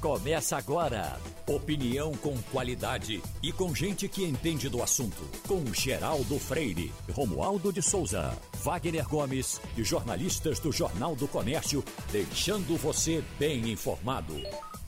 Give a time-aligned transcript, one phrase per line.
[0.00, 1.20] começa agora.
[1.46, 5.22] Opinião com qualidade e com gente que entende do assunto.
[5.46, 12.76] Com Geraldo Freire, Romualdo de Souza, Wagner Gomes e jornalistas do Jornal do Comércio, deixando
[12.78, 14.34] você bem informado.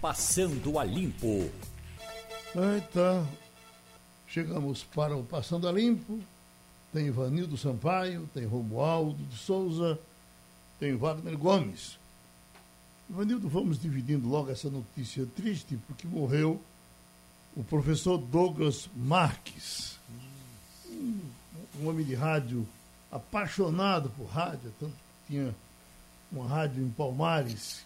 [0.01, 1.51] Passando a Limpo.
[2.79, 3.29] Então,
[4.27, 6.21] chegamos para o Passando a Limpo.
[6.91, 9.99] Tem Ivanildo Sampaio, tem Romualdo de Souza,
[10.81, 12.02] tem Wagner Gomes.
[13.13, 16.59] Ivanildo, vamos dividindo logo essa notícia triste, porque morreu
[17.55, 19.99] o professor Douglas Marques,
[20.89, 21.21] um,
[21.87, 22.67] homem de rádio
[23.11, 25.55] apaixonado por rádio, tanto que tinha
[26.33, 27.85] uma rádio em Palmares,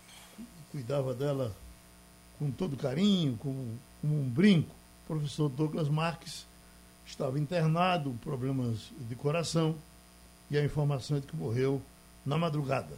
[0.71, 1.53] cuidava dela
[2.39, 4.71] com todo carinho, como, como um brinco.
[5.03, 6.47] O professor Douglas Marques
[7.05, 9.75] estava internado, problemas de coração,
[10.49, 11.83] e a informação é de que morreu
[12.25, 12.97] na madrugada.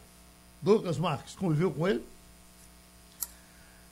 [0.61, 2.05] Douglas Marques, conviveu com ele?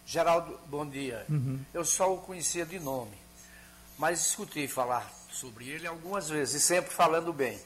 [0.07, 1.27] Geraldo, bom dia.
[1.29, 1.61] Uhum.
[1.75, 3.19] Eu só o conhecia de nome,
[3.99, 7.61] mas escutei falar sobre ele algumas vezes e sempre falando bem.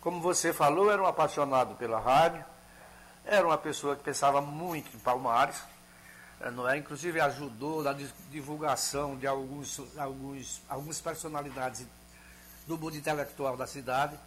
[0.00, 2.42] Como você falou, era um apaixonado pela rádio,
[3.26, 5.56] era uma pessoa que pensava muito em Palmares,
[6.40, 6.78] eh, não é?
[6.78, 7.94] inclusive ajudou na
[8.30, 11.86] divulgação de alguns, alguns, algumas personalidades
[12.66, 14.18] do mundo intelectual da cidade,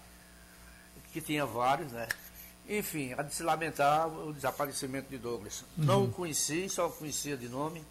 [1.12, 2.08] que tinha vários, né?
[2.70, 5.66] Enfim, a de se lamentar o desaparecimento de Douglas.
[5.76, 5.86] Uhum.
[5.86, 7.82] Não o conheci, só o conhecia de nome,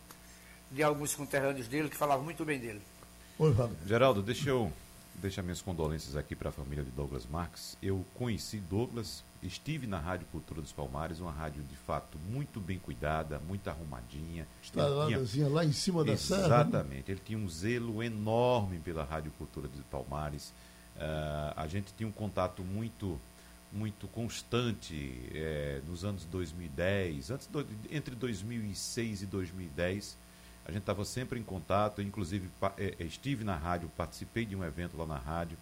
[0.71, 2.81] de alguns conterrâneos dele que falavam muito bem dele.
[3.41, 4.73] Oi, Geraldo, deixa eu
[5.17, 7.77] deixar minhas condolências aqui para a família de Douglas Marques.
[7.83, 12.79] Eu conheci Douglas, estive na Rádio Cultura dos Palmares, uma rádio de fato muito bem
[12.79, 14.47] cuidada, muito arrumadinha.
[14.63, 16.47] Instaladazinha lá em cima da serra.
[16.47, 20.53] Exatamente, ele tinha um zelo enorme pela Rádio Cultura dos Palmares.
[20.97, 23.19] Uh, a gente tinha um contato muito
[23.73, 30.17] muito constante é, nos anos 2010, antes do, entre 2006 e 2010,
[30.65, 34.65] a gente estava sempre em contato, inclusive é, é, estive na rádio, participei de um
[34.65, 35.57] evento lá na rádio.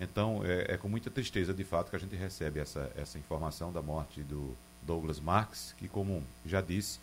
[0.00, 3.72] Então é, é, com muita tristeza de fato que a gente recebe essa, essa informação
[3.72, 6.98] da morte do Douglas Marx, que como já disse,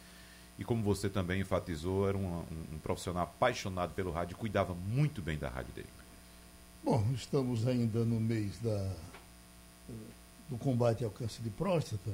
[0.57, 5.21] e como você também enfatizou, era um, um, um profissional apaixonado pelo rádio, cuidava muito
[5.21, 5.89] bem da rádio dele.
[6.83, 8.95] Bom, estamos ainda no mês da
[10.49, 12.11] do combate ao câncer de próstata,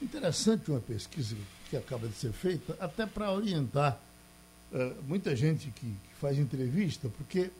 [0.00, 1.36] interessante uma pesquisa
[1.68, 3.98] que acaba de ser feita, até para orientar
[4.72, 7.50] uh, muita gente que, que, faz entrevista, porque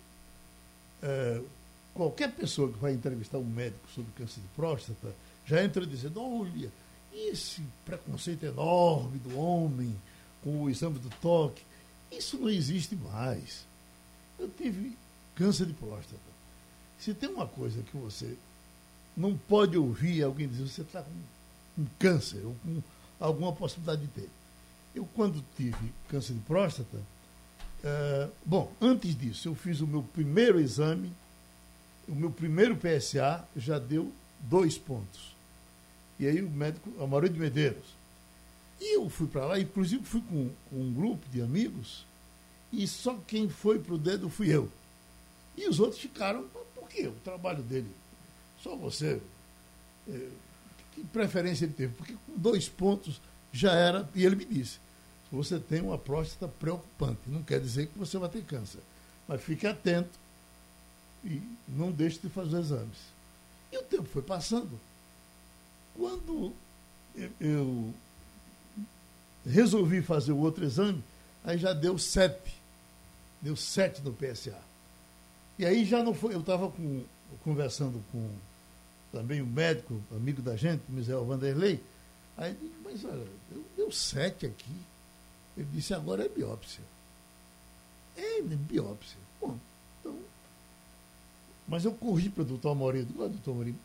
[1.02, 1.44] uh,
[1.92, 5.14] qualquer pessoa que vai entrevistar um médico sobre câncer de próstata
[5.46, 6.70] já entra dizendo: olha,
[7.12, 9.94] esse preconceito enorme do homem
[10.42, 11.62] com o exame do toque,
[12.10, 13.64] isso não existe mais.
[14.38, 14.96] Eu tive
[15.34, 16.34] câncer de próstata.
[16.98, 18.36] Se tem uma coisa que você
[19.16, 22.82] não pode ouvir alguém dizer você está com um câncer ou com
[23.20, 24.28] alguma possibilidade de ter.
[24.94, 26.98] Eu, quando tive câncer de próstata,
[27.82, 31.12] é, bom, antes disso, eu fiz o meu primeiro exame,
[32.08, 35.34] o meu primeiro PSA já deu dois pontos.
[36.18, 37.94] E aí o médico, Amaru de Medeiros.
[38.80, 42.04] E eu fui para lá, inclusive fui com, com, um grupo de amigos,
[42.72, 44.70] e só quem foi para o dedo fui eu.
[45.56, 47.06] E os outros ficaram, por quê?
[47.06, 47.88] O trabalho dele
[48.64, 49.20] só você.
[50.08, 50.28] É,
[50.94, 51.92] que preferência ele teve?
[51.94, 53.20] Porque com dois pontos
[53.52, 54.78] já era, e ele me disse,
[55.30, 58.80] você tem uma próstata preocupante, não quer dizer que você vai ter câncer,
[59.28, 60.18] mas fique atento
[61.24, 62.98] e não deixe de fazer exames.
[63.70, 64.80] E o tempo foi passando.
[65.96, 66.52] Quando
[67.40, 67.92] eu
[69.46, 71.02] resolvi fazer o outro exame,
[71.44, 72.54] aí já deu sete.
[73.40, 74.58] Deu sete no PSA.
[75.58, 76.72] E aí já não foi, eu estava
[77.42, 78.28] conversando com
[79.14, 81.80] também o médico, amigo da gente, Misael Vanderlei.
[82.36, 83.26] Aí eu disse, mas olha,
[83.76, 84.76] deu, sete aqui.
[85.56, 86.82] Ele disse, agora é biópsia.
[88.16, 89.16] É, né, biópsia.
[89.40, 89.56] Bom,
[90.00, 90.18] então.
[91.68, 93.78] Mas eu corri para o doutor Amorim, do doutor Amorim,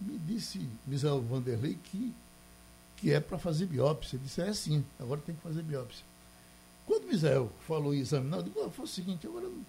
[0.00, 2.14] me disse Misael Vanderlei que,
[2.98, 4.16] que é para fazer biópsia.
[4.16, 6.04] Ele disse, é sim, agora tem que fazer biópsia.
[6.86, 9.66] Quando Misael falou em examinar, eu disse, ah, foi o seguinte, agora não,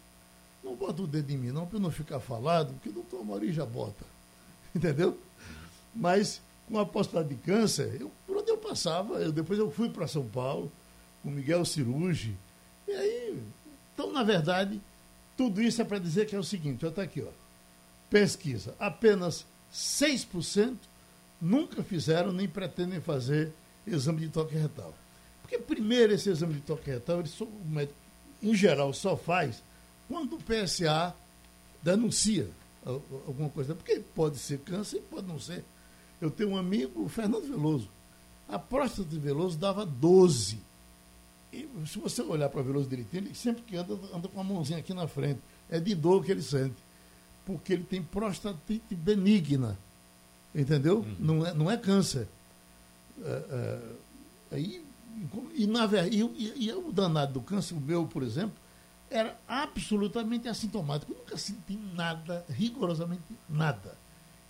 [0.64, 3.22] não bota o dedo em mim, não, para eu não ficar falado, porque o doutor
[3.22, 4.13] Amorim já bota.
[4.76, 5.18] entendeu?
[5.96, 9.90] Mas com a possibilidade de câncer, eu, por onde eu passava, eu, depois eu fui
[9.90, 10.72] para São Paulo,
[11.22, 12.36] com Miguel Cirugi,
[12.88, 13.44] e aí,
[13.94, 14.82] então, na verdade,
[15.38, 17.32] tudo isso é para dizer que é o seguinte, está aqui, ó,
[18.10, 20.76] pesquisa, apenas 6%
[21.42, 23.52] nunca fizeram nem pretendem fazer
[23.86, 24.94] exame de toque retal.
[25.42, 27.46] Porque primeiro esse exame de toque retal, ele só,
[28.42, 29.62] em geral, só faz
[30.08, 31.14] quando o PSA
[31.82, 32.48] denuncia
[32.86, 33.76] alguma coisa.
[33.76, 35.64] Porque pode ser câncer e pode não ser.
[36.22, 37.90] Eu tenho um amigo, o Fernando Veloso.
[38.48, 40.60] A próstata de Veloso dava 12.
[41.52, 44.80] e, se você olhar para Veloso dele, ele sempre que anda, anda com a mãozinha
[44.80, 45.40] aqui na frente.
[45.70, 46.76] É de dor que ele sente.
[47.46, 49.78] Porque ele tem prostatite benigna.
[50.54, 51.00] Entendeu?
[51.00, 51.16] Uhum.
[51.20, 52.28] Não, é, não é câncer.
[53.22, 54.86] É, é, aí,
[55.56, 58.54] e, na, e, e, e o danado do câncer, o meu, por exemplo,
[59.14, 61.14] era absolutamente assintomático.
[61.14, 63.96] Nunca senti nada, rigorosamente nada.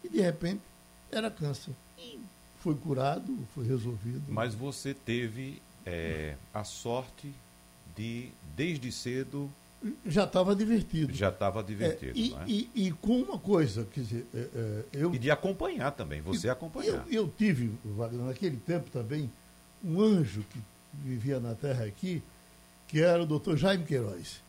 [0.03, 0.61] E de repente
[1.11, 1.73] era câncer.
[1.97, 2.19] E
[2.59, 4.23] foi curado, foi resolvido.
[4.29, 7.33] Mas você teve é, a sorte
[7.95, 9.51] de, desde cedo.
[10.05, 11.13] Já estava divertido.
[11.13, 12.17] Já estava divertido.
[12.17, 12.43] É, e, é?
[12.47, 15.13] e, e, com uma coisa, quer dizer, é, é eu.
[15.13, 17.05] E de acompanhar também, você acompanhar.
[17.07, 19.29] Eu, eu tive, Wagner, naquele tempo também,
[19.83, 20.59] um anjo que
[20.93, 22.23] vivia na terra aqui,
[22.87, 24.41] que era o doutor Jaime Queiroz.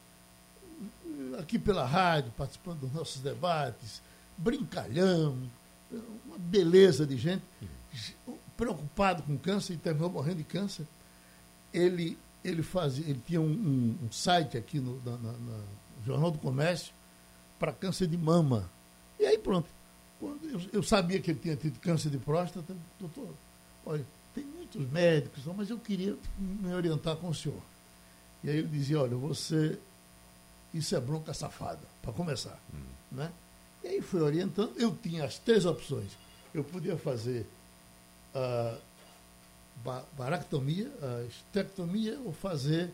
[1.39, 4.01] Aqui pela rádio, participando dos nossos debates,
[4.37, 5.39] brincalhão,
[6.27, 7.43] uma beleza de gente,
[8.57, 10.87] preocupado com câncer e terminou morrendo de câncer.
[11.73, 15.61] Ele, ele, fazia, ele tinha um, um, um site aqui no na, na, na
[16.07, 16.93] Jornal do Comércio
[17.59, 18.69] para câncer de mama.
[19.19, 19.69] E aí pronto.
[20.21, 23.29] Eu, eu, sabia que ele tinha tido câncer de próstata, doutor,
[23.85, 24.05] olha,
[24.35, 27.61] tem muitos médicos, mas eu queria me orientar com o senhor.
[28.43, 29.79] E aí ele dizia, olha, você.
[30.75, 32.59] Isso é bronca safada, para começar.
[32.75, 32.83] Hum.
[33.13, 33.33] Né?
[33.85, 36.11] E aí fui orientando, eu tinha as três opções.
[36.53, 37.47] Eu podia fazer
[38.35, 38.77] a
[40.17, 42.91] baractomia, a estectomia ou fazer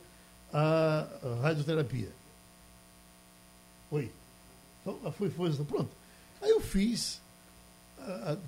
[0.53, 1.07] a,
[1.43, 2.11] radioterapia.
[3.91, 4.13] Oi.
[4.83, 5.91] Então, foi, foi, pronto.
[6.43, 7.21] Aí eu fiz,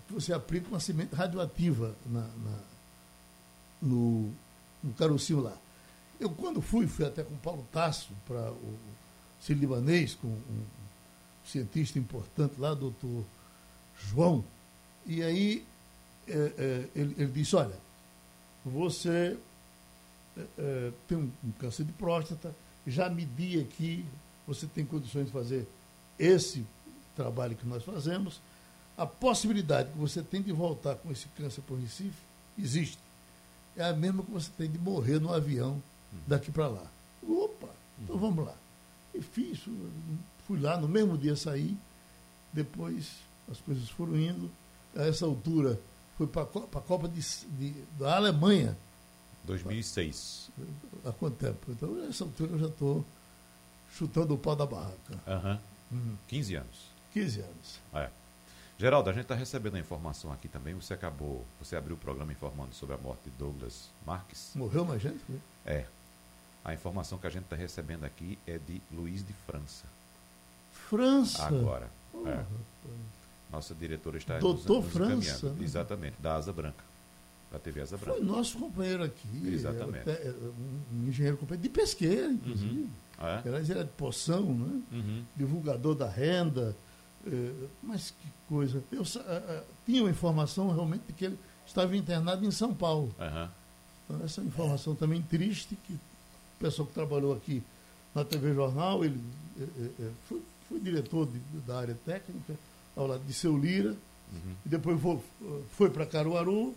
[0.09, 2.59] você aplica uma semente radioativa na, na
[3.83, 4.33] no,
[4.83, 5.57] no carocinho lá.
[6.21, 8.79] Eu, quando fui, fui até com Paulo Tasso para o
[9.43, 10.65] Sírio-Libanês, com um,
[11.47, 13.25] cientista importante lá, doutor
[13.99, 14.45] João,
[15.05, 15.67] e aí
[16.29, 17.77] é, é, ele, ele, disse, olha,
[18.65, 19.37] você
[20.37, 22.55] é, é, tem um, um, câncer de próstata,
[22.87, 24.05] já medi aqui,
[24.47, 25.67] você tem condições de fazer
[26.19, 26.65] esse
[27.17, 28.41] trabalho que nós fazemos,
[28.97, 32.19] a possibilidade que você tem de voltar com esse câncer para o Recife
[32.59, 32.99] existe.
[33.77, 35.83] É a mesma que você tem de morrer no avião
[36.27, 36.87] daqui para lá.
[37.23, 37.69] Opa,
[37.99, 38.62] então vamos lá.
[39.15, 39.61] E fiz,
[40.47, 41.77] Fui lá, no mesmo dia saí,
[42.53, 43.13] depois
[43.51, 44.51] as coisas foram indo.
[44.95, 45.81] A essa altura,
[46.19, 48.77] fui para a Copa de, de, da Alemanha.
[49.45, 50.51] 2006.
[51.05, 51.59] Há quanto tempo?
[51.69, 53.05] Então, nessa altura eu já estou
[53.93, 55.19] chutando o pau da barraca.
[55.27, 55.59] Uhum.
[55.99, 56.17] Uhum.
[56.29, 56.93] 15 anos.
[57.13, 57.81] 15 anos.
[57.95, 58.11] É.
[58.79, 60.75] Geraldo, a gente está recebendo a informação aqui também.
[60.75, 64.53] Você acabou, você abriu o programa informando sobre a morte de Douglas Marques.
[64.55, 65.19] Morreu mais gente?
[65.21, 65.37] Foi?
[65.65, 65.87] É.
[66.65, 69.85] A informação que a gente está recebendo aqui é de Luiz de França.
[70.89, 71.47] França.
[71.47, 71.91] Agora.
[72.27, 72.45] É.
[73.51, 75.51] Nossa diretora está Doutor nos, nos França.
[75.51, 75.65] Né?
[75.65, 76.85] Exatamente, da Asa Branca.
[77.51, 78.19] Da TV Asa Branca.
[78.19, 79.49] Foi nosso companheiro aqui.
[79.49, 80.09] Exatamente.
[80.09, 80.33] Até,
[80.93, 82.81] um engenheiro companheiro de pesqueira, inclusive.
[82.81, 82.89] Uhum.
[83.21, 83.43] É?
[83.45, 84.83] Aliás, era de poção, né?
[84.93, 85.25] Uhum.
[85.37, 86.75] divulgador da renda.
[87.27, 88.83] É, mas que coisa.
[88.91, 89.05] Eu
[89.85, 93.15] tinha uma informação realmente de que ele estava internado em São Paulo.
[93.19, 93.49] Uhum.
[94.05, 95.99] Então, essa informação também triste, que
[96.63, 97.63] pessoal que trabalhou aqui
[98.15, 99.21] na TV Jornal, ele
[99.61, 100.41] é, é, foi
[100.73, 102.55] fui diretor de, da área técnica,
[102.97, 104.55] ao lado de seu Lira, uhum.
[104.65, 105.19] e depois foi,
[105.77, 106.75] foi para Caruaru,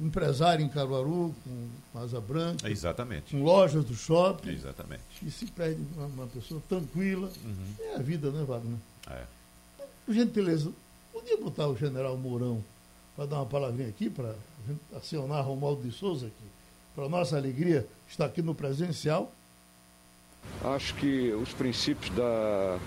[0.00, 2.68] empresário em Caruaru, com Asa Branca.
[2.68, 3.36] Exatamente.
[3.36, 4.50] Com lojas do shopping.
[4.50, 5.02] Exatamente.
[5.22, 7.30] E se perde uma, uma pessoa tranquila.
[7.44, 7.74] Uhum.
[7.80, 8.78] É a vida, né, Wagner?
[9.08, 9.24] É.
[10.08, 10.72] Gentileza,
[11.12, 12.62] podia botar o general Mourão
[13.14, 14.34] para dar uma palavrinha aqui, para
[14.96, 16.44] acionar Romualdo de Souza aqui,
[16.94, 19.32] para nossa alegria estar aqui no presencial.
[20.64, 22.78] Acho que os princípios da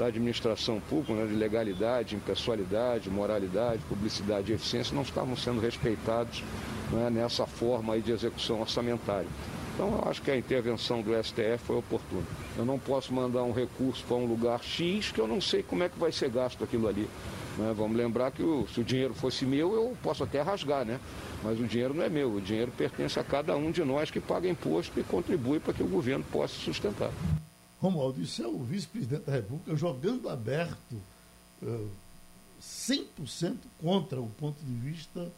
[0.00, 6.42] da administração pública, né, de legalidade, impessoalidade, moralidade, publicidade e eficiência, não estavam sendo respeitados
[6.90, 9.28] né, nessa forma de execução orçamentária.
[9.74, 12.26] Então, eu acho que a intervenção do STF foi oportuna.
[12.56, 15.82] Eu não posso mandar um recurso para um lugar X que eu não sei como
[15.82, 17.08] é que vai ser gasto aquilo ali.
[17.60, 17.74] Né?
[17.76, 20.98] Vamos lembrar que o, se o dinheiro fosse meu, eu posso até rasgar, né?
[21.44, 24.18] Mas o dinheiro não é meu, o dinheiro pertence a cada um de nós que
[24.18, 27.12] paga imposto e contribui para que o governo possa sustentar.
[27.78, 30.96] Romualdo, isso é o vice-presidente da República jogando aberto
[31.62, 31.90] uh,
[32.62, 35.30] 100% contra o ponto de vista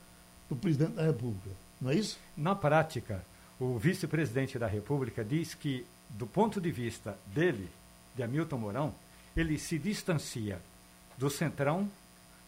[0.49, 1.51] do presidente da República,
[1.81, 2.19] não é isso?
[2.37, 3.25] Na prática,
[3.59, 7.69] o vice-presidente da República diz que, do ponto de vista dele,
[8.15, 8.95] de Hamilton Mourão,
[9.37, 10.61] ele se distancia
[11.17, 11.89] do Centrão,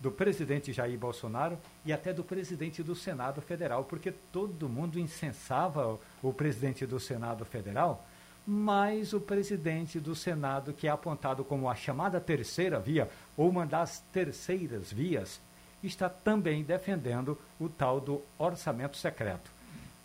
[0.05, 5.99] do presidente Jair Bolsonaro e até do presidente do Senado Federal, porque todo mundo incensava
[6.23, 8.05] o presidente do Senado Federal
[8.47, 13.09] mas o presidente do Senado, que é apontado como a chamada terceira via,
[13.39, 15.41] ou uma das terceiras vias,
[15.83, 19.51] está também defendendo o tal do orçamento secreto.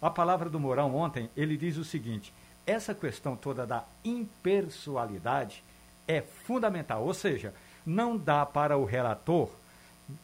[0.01, 2.31] A palavra do Mourão ontem, ele diz o seguinte:
[2.65, 5.61] essa questão toda da impessoalidade
[6.07, 7.53] é fundamental, ou seja,
[7.85, 9.49] não dá para o relator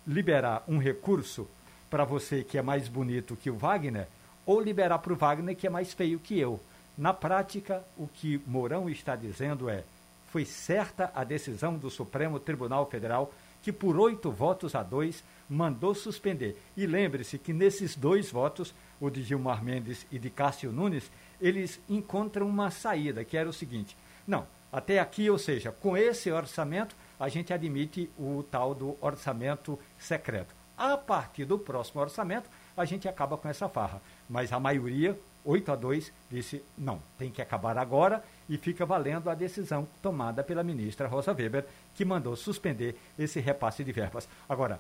[0.08, 1.48] liberar um recurso
[1.90, 4.08] para você que é mais bonito que o Wagner
[4.46, 6.60] ou liberar para o Wagner que é mais feio que eu.
[6.98, 9.84] Na prática, o que Mourão está dizendo é:
[10.32, 15.96] foi certa a decisão do Supremo Tribunal Federal que, por oito votos a dois, mandou
[15.96, 16.60] suspender.
[16.78, 21.10] E lembre-se que nesses dois votos, o de Gilmar Mendes e de Cássio Nunes,
[21.42, 23.96] eles encontram uma saída, que era o seguinte:
[24.28, 29.80] não, até aqui, ou seja, com esse orçamento, a gente admite o tal do orçamento
[29.98, 30.54] secreto.
[30.78, 34.02] A partir do próximo orçamento, a gente acaba com essa farra.
[34.30, 39.30] Mas a maioria, 8 a 2, disse não, tem que acabar agora e fica valendo
[39.30, 44.28] a decisão tomada pela ministra Rosa Weber, que mandou suspender esse repasse de verbas.
[44.50, 44.80] Agora,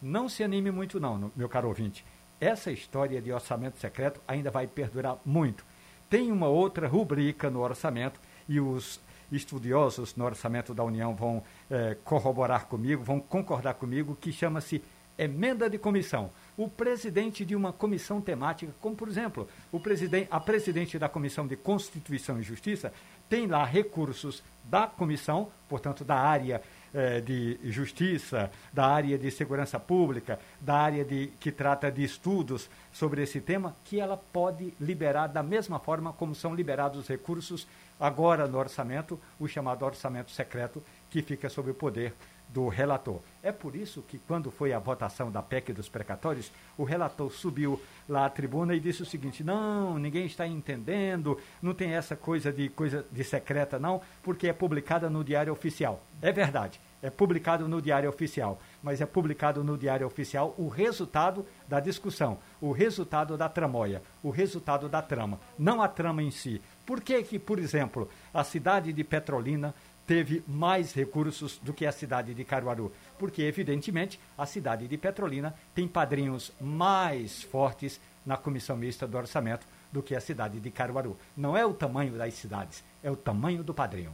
[0.00, 2.04] não se anime muito não, meu caro ouvinte.
[2.40, 5.64] Essa história de orçamento secreto ainda vai perdurar muito.
[6.10, 9.00] Tem uma outra rubrica no orçamento e os
[9.34, 14.82] estudiosos no orçamento da União vão eh, corroborar comigo, vão concordar comigo, que chama-se
[15.18, 16.30] emenda de comissão.
[16.56, 21.46] O presidente de uma comissão temática, como por exemplo, o presidente, a presidente da Comissão
[21.46, 22.92] de Constituição e Justiça,
[23.28, 26.62] tem lá recursos da comissão, portanto, da área
[26.92, 32.70] eh, de justiça, da área de segurança pública, da área de, que trata de estudos
[32.92, 37.66] sobre esse tema, que ela pode liberar da mesma forma como são liberados os recursos
[37.98, 42.14] agora no orçamento, o chamado orçamento secreto, que fica sob o poder
[42.48, 43.20] do relator.
[43.42, 47.80] É por isso que, quando foi a votação da PEC dos precatórios, o relator subiu
[48.08, 52.52] lá à tribuna e disse o seguinte: não, ninguém está entendendo, não tem essa coisa
[52.52, 56.00] de coisa de secreta, não, porque é publicada no Diário Oficial.
[56.22, 61.44] É verdade, é publicado no Diário Oficial, mas é publicado no Diário Oficial o resultado
[61.68, 66.62] da discussão, o resultado da tramóia, o resultado da trama, não a trama em si.
[66.86, 69.74] Por que, que por exemplo, a cidade de Petrolina
[70.06, 75.54] teve mais recursos do que a cidade de Caruaru, porque evidentemente a cidade de Petrolina
[75.74, 81.16] tem padrinhos mais fortes na comissão mista do orçamento do que a cidade de Caruaru.
[81.36, 84.12] Não é o tamanho das cidades, é o tamanho do padrinho.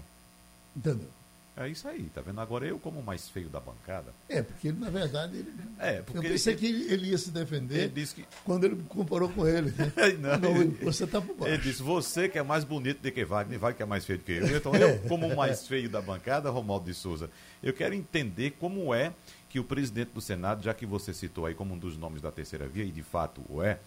[0.76, 1.08] Entendeu?
[1.57, 2.40] É isso aí, tá vendo?
[2.40, 4.14] Agora eu como o mais feio da bancada.
[4.28, 7.30] É, porque ele, na verdade, ele, é, porque eu pensei ele, que ele ia se
[7.30, 8.25] defender ele disse que...
[8.45, 9.71] quando ele comparou com ele.
[10.21, 10.38] Né?
[10.38, 11.54] não, não ele, você está por baixo.
[11.54, 14.19] Ele disse, você que é mais bonito do que Wagner, Wagner que é mais feio
[14.19, 14.47] do que eu.
[14.57, 17.30] Então, eu, como o mais feio da bancada, Romualdo de Souza,
[17.62, 19.12] eu quero entender como é
[19.49, 22.30] que o presidente do Senado, já que você citou aí como um dos nomes da
[22.30, 23.78] terceira via, e de fato o é,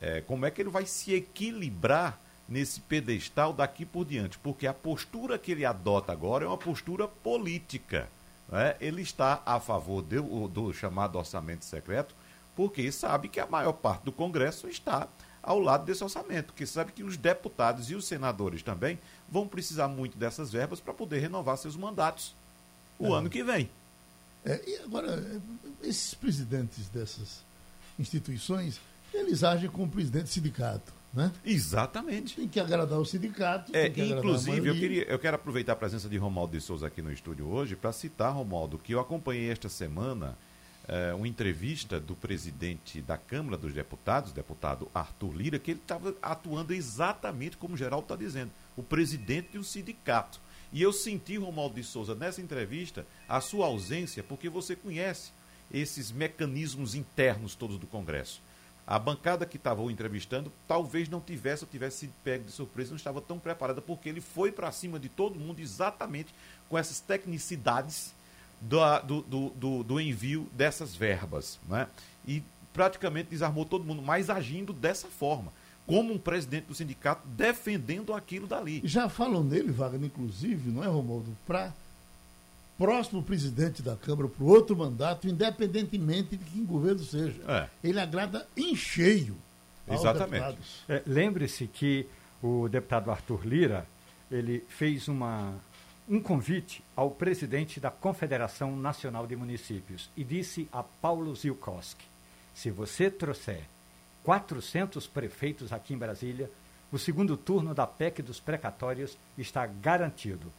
[0.00, 2.18] é como é que ele vai se equilibrar
[2.52, 7.08] nesse pedestal daqui por diante, porque a postura que ele adota agora é uma postura
[7.08, 8.08] política.
[8.48, 8.76] Né?
[8.78, 12.14] Ele está a favor do, do chamado orçamento secreto,
[12.54, 15.08] porque sabe que a maior parte do Congresso está
[15.42, 19.88] ao lado desse orçamento, que sabe que os deputados e os senadores também vão precisar
[19.88, 22.34] muito dessas verbas para poder renovar seus mandatos
[22.98, 23.18] o é.
[23.18, 23.68] ano que vem.
[24.44, 25.40] É, e agora,
[25.82, 27.42] esses presidentes dessas
[27.98, 28.78] instituições,
[29.14, 30.92] eles agem como presidente de sindicato.
[31.12, 31.30] Né?
[31.44, 32.36] Exatamente.
[32.36, 33.74] Tem que agradar o sindicato.
[33.76, 37.12] É, inclusive, eu, queria, eu quero aproveitar a presença de Romaldo de Souza aqui no
[37.12, 40.36] estúdio hoje para citar, Romaldo, que eu acompanhei esta semana
[40.88, 46.14] é, uma entrevista do presidente da Câmara dos Deputados, deputado Arthur Lira, que ele estava
[46.22, 50.40] atuando exatamente como o Geraldo está dizendo, o presidente de um sindicato.
[50.72, 55.30] E eu senti, Romaldo de Souza, nessa entrevista, a sua ausência, porque você conhece
[55.70, 58.40] esses mecanismos internos todos do Congresso.
[58.86, 62.90] A bancada que estava o entrevistando talvez não tivesse ou tivesse sido pego de surpresa,
[62.90, 66.34] não estava tão preparada, porque ele foi para cima de todo mundo exatamente
[66.68, 68.12] com essas tecnicidades
[68.60, 71.58] do, do, do, do envio dessas verbas.
[71.68, 71.86] Né?
[72.26, 75.52] E praticamente desarmou todo mundo, mas agindo dessa forma
[75.86, 78.80] como um presidente do sindicato defendendo aquilo dali.
[78.84, 81.36] Já falam nele, Wagner, inclusive, não é, Romualdo?
[81.46, 81.72] Para
[82.78, 87.40] próximo presidente da Câmara para outro mandato, independentemente de quem governo seja.
[87.46, 87.68] É.
[87.82, 89.36] Ele agrada em cheio.
[89.88, 90.58] Exatamente.
[90.88, 92.06] É, Lembre-se que
[92.42, 93.86] o deputado Arthur Lira
[94.30, 95.54] ele fez uma,
[96.08, 102.04] um convite ao presidente da Confederação Nacional de Municípios e disse a Paulo Zilkowski:
[102.54, 103.64] se você trouxer
[104.24, 106.50] 400 prefeitos aqui em Brasília,
[106.90, 110.52] o segundo turno da PEC dos precatórios está garantido.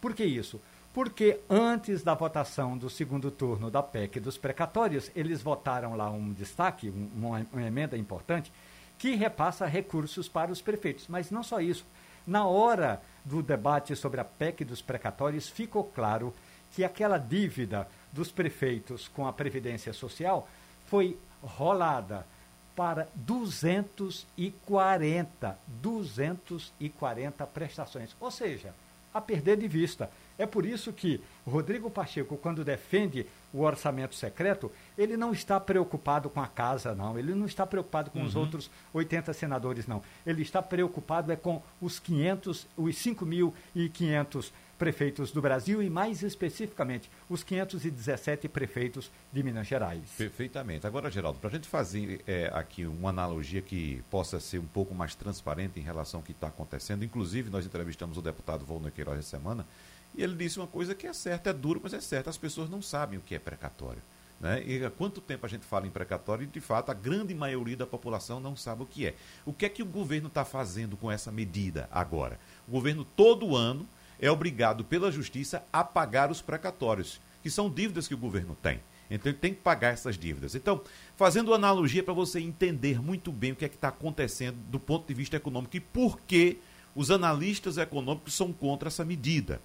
[0.00, 0.60] Por que isso?
[0.92, 6.32] Porque antes da votação do segundo turno da PEC dos precatórios, eles votaram lá um
[6.32, 8.52] destaque, uma, uma emenda importante,
[8.98, 11.06] que repassa recursos para os prefeitos.
[11.08, 11.84] Mas não só isso.
[12.26, 16.34] Na hora do debate sobre a PEC dos precatórios, ficou claro
[16.74, 20.48] que aquela dívida dos prefeitos com a Previdência Social
[20.88, 22.26] foi rolada
[22.74, 28.10] para 240, 240 prestações.
[28.20, 28.74] Ou seja,
[29.12, 30.10] a perder de vista.
[30.40, 36.30] É por isso que Rodrigo Pacheco, quando defende o orçamento secreto, ele não está preocupado
[36.30, 37.18] com a casa, não.
[37.18, 38.24] Ele não está preocupado com uhum.
[38.24, 40.02] os outros 80 senadores, não.
[40.26, 47.10] Ele está preocupado é com os 500, os 5.500 prefeitos do Brasil e, mais especificamente,
[47.28, 50.00] os 517 prefeitos de Minas Gerais.
[50.16, 50.86] Perfeitamente.
[50.86, 54.94] Agora, Geraldo, para a gente fazer é, aqui uma analogia que possa ser um pouco
[54.94, 59.18] mais transparente em relação ao que está acontecendo, inclusive nós entrevistamos o deputado Volner Queiroz
[59.18, 59.66] essa semana,
[60.14, 62.68] e ele disse uma coisa que é certa, é duro, mas é certa, as pessoas
[62.68, 64.02] não sabem o que é precatório.
[64.40, 64.62] Né?
[64.66, 67.76] E há quanto tempo a gente fala em precatório e, de fato, a grande maioria
[67.76, 69.14] da população não sabe o que é.
[69.44, 72.40] O que é que o governo está fazendo com essa medida agora?
[72.66, 73.86] O governo, todo ano,
[74.18, 78.80] é obrigado pela justiça a pagar os precatórios, que são dívidas que o governo tem.
[79.10, 80.54] Então ele tem que pagar essas dívidas.
[80.54, 80.80] Então,
[81.16, 85.06] fazendo analogia para você entender muito bem o que é que está acontecendo do ponto
[85.06, 86.58] de vista econômico e por que
[86.94, 89.60] os analistas econômicos são contra essa medida.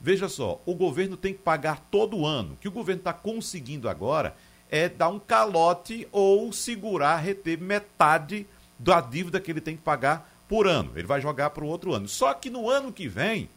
[0.00, 2.54] Veja só, o governo tem que pagar todo ano.
[2.54, 4.34] O que o governo está conseguindo agora
[4.70, 8.46] é dar um calote ou segurar, reter metade
[8.78, 10.92] da dívida que ele tem que pagar por ano.
[10.96, 12.08] Ele vai jogar para o outro ano.
[12.08, 13.48] Só que no ano que vem,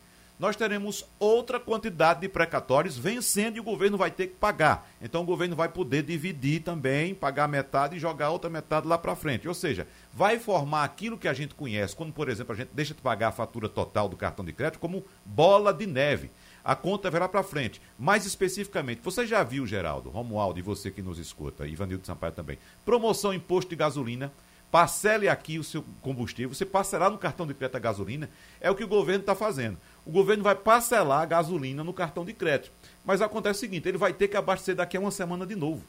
[0.43, 4.85] nós teremos outra quantidade de precatórios vencendo e o governo vai ter que pagar.
[5.01, 9.15] Então o governo vai poder dividir também, pagar metade e jogar outra metade lá para
[9.15, 9.47] frente.
[9.47, 12.93] Ou seja, vai formar aquilo que a gente conhece, quando, por exemplo, a gente deixa
[12.93, 16.29] de pagar a fatura total do cartão de crédito como bola de neve.
[16.61, 17.81] A conta lá para frente.
[17.97, 22.57] Mais especificamente, você já viu, Geraldo, Romualdo e você que nos escuta, Ivanildo Sampaio também,
[22.83, 24.29] promoção imposto de gasolina
[24.73, 28.27] parcele aqui o seu combustível, você parcelar no cartão de crédito a gasolina,
[28.59, 29.77] é o que o governo está fazendo.
[30.05, 32.71] O governo vai parcelar a gasolina no cartão de crédito.
[33.05, 35.83] Mas acontece o seguinte, ele vai ter que abastecer daqui a uma semana de novo.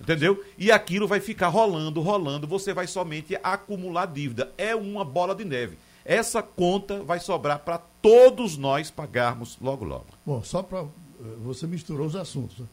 [0.00, 0.44] Entendeu?
[0.58, 4.52] E aquilo vai ficar rolando, rolando, você vai somente acumular dívida.
[4.58, 5.78] É uma bola de neve.
[6.04, 10.06] Essa conta vai sobrar para todos nós pagarmos logo, logo.
[10.26, 10.80] Bom, só para.
[10.80, 10.86] Eh,
[11.44, 12.66] você misturou os assuntos.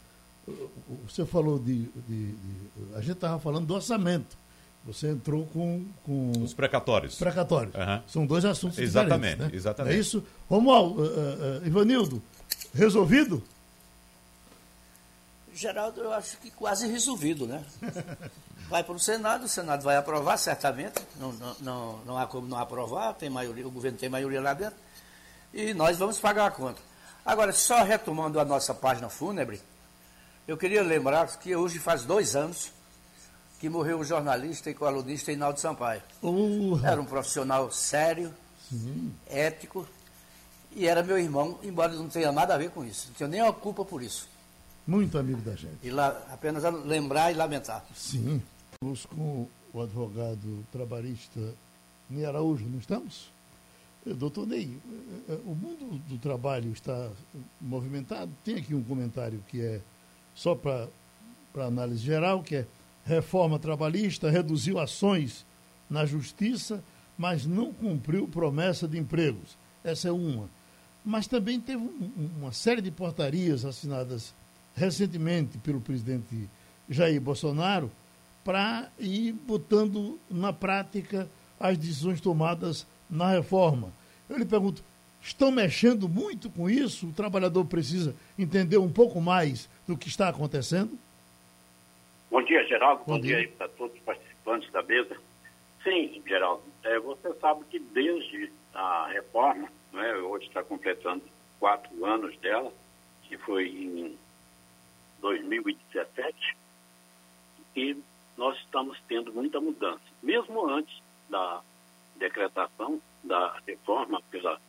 [1.08, 1.84] Você falou de.
[2.08, 2.34] de, de
[2.96, 4.36] a gente estava falando do orçamento.
[4.84, 7.16] Você entrou com, com os precatórios.
[7.16, 7.74] Precatórios.
[7.74, 8.02] Uhum.
[8.08, 9.52] São dois assuntos exatamente, diferentes.
[9.52, 9.56] Né?
[9.56, 9.96] Exatamente.
[9.96, 10.24] É isso.
[10.48, 12.22] Romualdo, uh, uh, Ivanildo,
[12.74, 13.42] resolvido?
[15.52, 17.62] Geraldo, eu acho que quase resolvido, né?
[18.70, 21.02] Vai para o Senado, o Senado vai aprovar, certamente.
[21.18, 24.54] Não, não, não, não há como não aprovar, tem maioria, o governo tem maioria lá
[24.54, 24.78] dentro.
[25.52, 26.80] E nós vamos pagar a conta.
[27.26, 29.60] Agora, só retomando a nossa página fúnebre,
[30.46, 32.70] eu queria lembrar que hoje faz dois anos
[33.60, 36.02] que morreu o jornalista e colunista Inaldo Sampaio.
[36.22, 36.80] Uh.
[36.82, 38.32] Era um profissional sério,
[38.70, 39.12] Sim.
[39.28, 39.86] ético,
[40.72, 43.08] e era meu irmão, embora não tenha nada a ver com isso.
[43.08, 44.26] Não tenho nenhuma culpa por isso.
[44.86, 45.76] Muito amigo da gente.
[45.82, 47.84] E lá, apenas lembrar e lamentar.
[47.94, 48.42] Sim.
[48.72, 51.40] Estamos com o advogado trabalhista
[52.08, 53.30] Ney Araújo, não estamos?
[54.06, 57.10] Eh, doutor Ney, eh, eh, o mundo do trabalho está
[57.60, 58.30] movimentado.
[58.42, 59.80] Tem aqui um comentário que é
[60.34, 60.88] só para
[61.54, 62.66] análise geral, que é
[63.10, 65.44] reforma trabalhista, reduziu ações
[65.88, 66.82] na justiça,
[67.18, 69.58] mas não cumpriu promessa de empregos.
[69.84, 70.48] Essa é uma.
[71.04, 74.32] Mas também teve um, uma série de portarias assinadas
[74.74, 76.48] recentemente pelo presidente
[76.88, 77.90] Jair Bolsonaro
[78.44, 83.92] para ir botando na prática as decisões tomadas na reforma.
[84.28, 84.82] Eu lhe pergunto,
[85.20, 87.08] estão mexendo muito com isso?
[87.08, 90.98] O trabalhador precisa entender um pouco mais do que está acontecendo?
[92.30, 93.02] Bom dia, Geraldo.
[93.04, 95.16] Bom, Bom dia, dia para todos os participantes da mesa.
[95.82, 101.22] Sim, Geraldo, é, você sabe que desde a reforma, né, hoje está completando
[101.58, 102.72] quatro anos dela,
[103.24, 104.16] que foi em
[105.20, 106.56] 2017,
[107.74, 107.96] e
[108.36, 110.00] nós estamos tendo muita mudança.
[110.22, 111.60] Mesmo antes da
[112.16, 114.60] decretação da reforma pela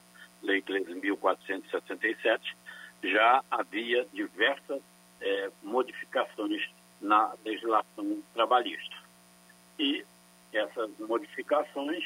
[0.42, 2.56] Lei 13.467,
[3.04, 4.82] já havia diversas
[5.20, 6.68] é, modificações
[7.02, 8.96] na legislação trabalhista.
[9.80, 10.06] E
[10.54, 12.04] essas modificações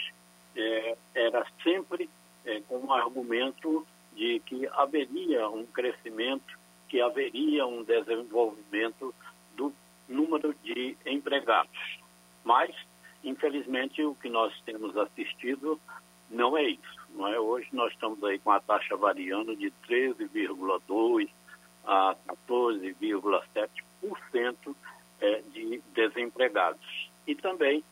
[0.56, 2.10] é, era sempre
[2.46, 9.14] é, com o argumento de que haveria um crescimento, que haveria um desenvolvimento
[9.56, 9.74] do
[10.08, 12.00] número de empregados.
[12.44, 12.74] Mas,
[13.24, 15.80] infelizmente, o que nós temos assistido
[16.30, 17.06] não é isso.
[17.10, 17.40] Não é?
[17.40, 21.30] Hoje nós estamos aí com a taxa variando de 13,2%
[21.86, 22.16] a
[22.50, 23.70] 14,7%
[25.22, 27.10] é, de desempregados.
[27.28, 27.84] E também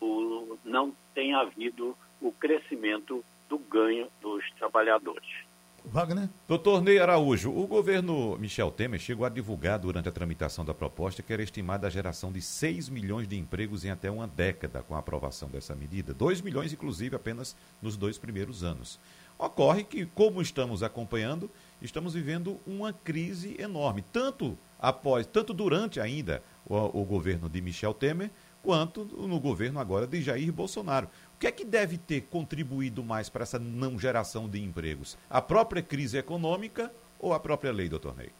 [0.00, 5.50] o, não tem havido o crescimento do ganho dos trabalhadores.
[5.84, 6.28] Wagner?
[6.46, 11.22] Doutor Ney Araújo, o governo Michel Temer chegou a divulgar durante a tramitação da proposta
[11.22, 14.94] que era estimada a geração de 6 milhões de empregos em até uma década com
[14.94, 16.12] a aprovação dessa medida.
[16.12, 19.00] 2 milhões, inclusive, apenas nos dois primeiros anos.
[19.38, 21.50] Ocorre que, como estamos acompanhando,
[21.82, 27.94] estamos vivendo uma crise enorme, tanto após, tanto durante ainda o, o governo de Michel
[27.94, 28.30] Temer,
[28.62, 31.08] quanto no governo agora de Jair Bolsonaro.
[31.34, 35.16] O que é que deve ter contribuído mais para essa não geração de empregos?
[35.28, 38.30] A própria crise econômica ou a própria lei, doutor Ney?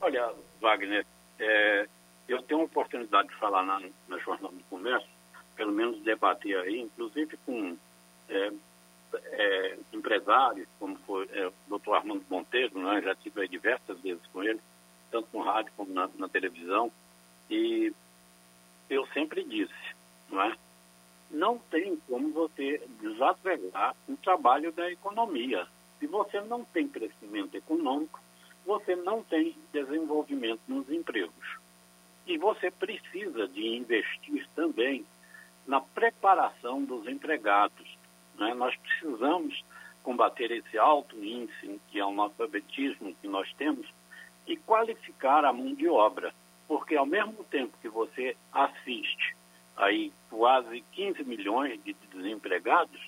[0.00, 1.06] Olha, Wagner,
[1.38, 1.88] é,
[2.28, 5.08] eu tenho a oportunidade de falar na, na Jornal do Comércio,
[5.56, 7.76] pelo menos debater aí, inclusive com
[8.28, 8.52] é,
[9.14, 13.00] é, empresários, como foi é, o doutor Armando Monteiro, né?
[13.02, 14.60] já tive diversas vezes com ele,
[15.10, 16.90] tanto no rádio como na, na televisão,
[17.50, 17.92] e
[18.88, 19.72] eu sempre disse,
[20.30, 20.56] não é?
[21.32, 25.66] não tem como você desagregar o trabalho da economia.
[25.98, 28.20] Se você não tem crescimento econômico,
[28.66, 31.56] você não tem desenvolvimento nos empregos.
[32.26, 35.04] E você precisa de investir também
[35.66, 37.91] na preparação dos empregados.
[38.42, 38.54] Né?
[38.54, 39.64] Nós precisamos
[40.02, 43.86] combater esse alto índice, que é o analfabetismo que nós temos,
[44.48, 46.34] e qualificar a mão de obra.
[46.66, 49.36] Porque ao mesmo tempo que você assiste
[49.76, 53.00] aí quase 15 milhões de desempregados,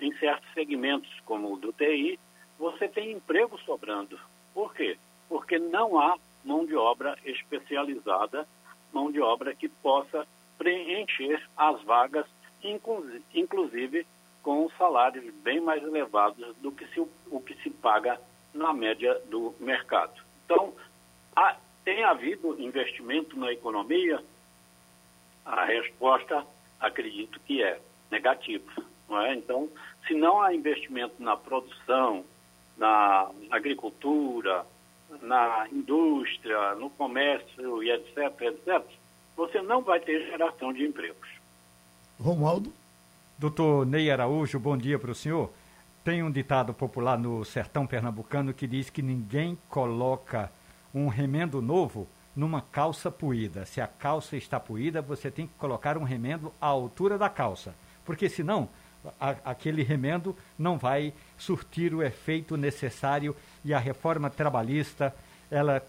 [0.00, 2.18] em certos segmentos, como o do TI,
[2.58, 4.18] você tem emprego sobrando.
[4.52, 4.98] Por quê?
[5.28, 8.48] Porque não há mão de obra especializada,
[8.92, 10.26] mão de obra que possa
[10.58, 12.26] preencher as vagas,
[13.34, 14.06] inclusive
[14.42, 18.20] com salários bem mais elevados do que se, o que se paga
[18.54, 20.20] na média do mercado.
[20.44, 20.72] Então,
[21.36, 24.22] há, tem havido investimento na economia,
[25.44, 26.44] a resposta,
[26.78, 28.70] acredito que é negativa.
[29.08, 29.34] Não é?
[29.34, 29.68] Então,
[30.06, 32.24] se não há investimento na produção,
[32.76, 34.64] na agricultura,
[35.22, 38.82] na indústria, no comércio e etc., etc.,
[39.36, 41.28] você não vai ter geração de empregos.
[42.18, 42.72] Romualdo?
[43.40, 45.50] Doutor Ney Araújo, bom dia para o senhor.
[46.04, 50.52] Tem um ditado popular no sertão pernambucano que diz que ninguém coloca
[50.94, 53.64] um remendo novo numa calça puída.
[53.64, 57.74] Se a calça está puída, você tem que colocar um remendo à altura da calça,
[58.04, 58.68] porque senão
[59.18, 65.16] a, aquele remendo não vai surtir o efeito necessário e a reforma trabalhista
[65.50, 65.82] ela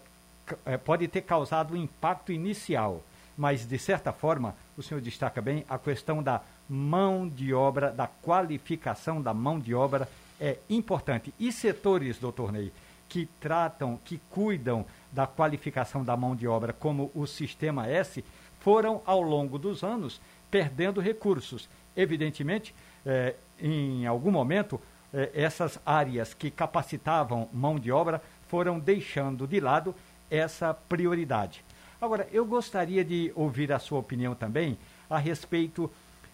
[0.64, 3.02] é, pode ter causado um impacto inicial,
[3.36, 6.40] mas de certa forma o senhor destaca bem a questão da
[6.72, 10.08] mão de obra, da qualificação da mão de obra
[10.40, 11.34] é importante.
[11.38, 12.72] E setores, doutor Ney,
[13.10, 18.24] que tratam, que cuidam da qualificação da mão de obra, como o Sistema S,
[18.60, 20.18] foram, ao longo dos anos,
[20.50, 21.68] perdendo recursos.
[21.94, 24.80] Evidentemente, eh, em algum momento,
[25.12, 29.94] eh, essas áreas que capacitavam mão de obra foram deixando de lado
[30.30, 31.62] essa prioridade.
[32.00, 34.78] Agora, eu gostaria de ouvir a sua opinião também
[35.10, 35.90] a respeito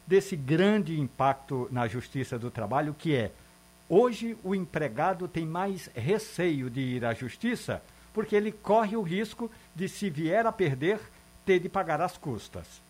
[0.09, 3.31] desse grande impacto na Justiça do Trabalho, que é
[3.91, 9.51] Hoje, o empregado tem mais receio de ir à justiça porque ele corre o risco
[9.75, 11.01] de, se vier a perder,
[11.47, 12.83] ter de pagar as custas.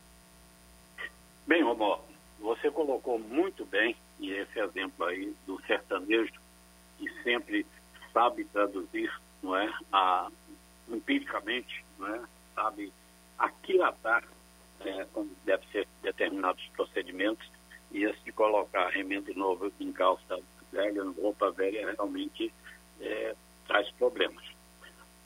[1.46, 2.00] Bem, Romó,
[2.40, 6.32] você colocou muito bem, e esse exemplo aí do sertanejo,
[6.98, 7.64] que sempre
[8.12, 10.28] sabe traduzir, não é, a,
[10.88, 12.20] empiricamente, não é,
[12.54, 12.92] sabe
[13.38, 14.24] aquilatar
[14.80, 17.48] é, como deve ser determinados procedimentos,
[17.90, 20.38] e esse de colocar remendo novo em calça
[20.70, 22.52] velha, roupa velha, realmente
[23.00, 23.34] é,
[23.66, 24.44] traz problemas.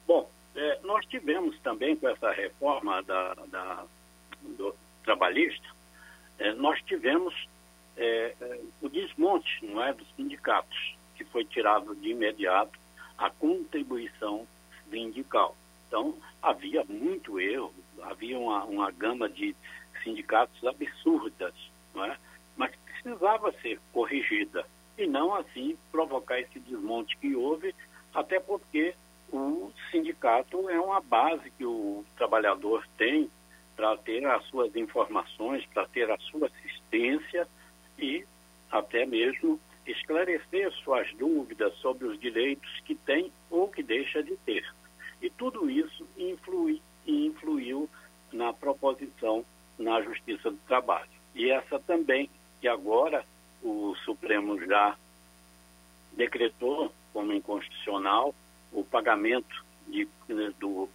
[0.07, 3.85] Bom, é, nós tivemos também com essa reforma da, da
[4.41, 5.67] do trabalhista,
[6.39, 7.47] é, nós tivemos
[7.95, 12.77] é, é, o desmonte não é, dos sindicatos, que foi tirado de imediato
[13.17, 14.47] a contribuição
[14.89, 15.55] sindical.
[15.87, 19.55] Então, havia muito erro, havia uma, uma gama de
[20.03, 21.53] sindicatos absurdas,
[21.93, 22.17] não é?
[22.57, 24.65] mas precisava ser corrigida
[24.97, 27.73] e não assim provocar esse desmonte que houve,
[28.13, 28.93] até porque
[29.31, 33.29] o sindicato é uma base que o trabalhador tem
[33.75, 37.47] para ter as suas informações, para ter a sua assistência
[37.97, 38.23] e
[38.71, 44.65] até mesmo esclarecer suas dúvidas sobre os direitos que tem ou que deixa de ter.
[45.21, 47.89] E tudo isso influi, influiu
[48.31, 49.45] na proposição
[49.77, 51.09] na Justiça do Trabalho.
[51.35, 52.29] E essa também,
[52.61, 53.25] que agora
[53.61, 54.95] o Supremo já
[56.13, 58.33] decretou como inconstitucional
[58.71, 60.07] o pagamento de,
[60.59, 60.89] do,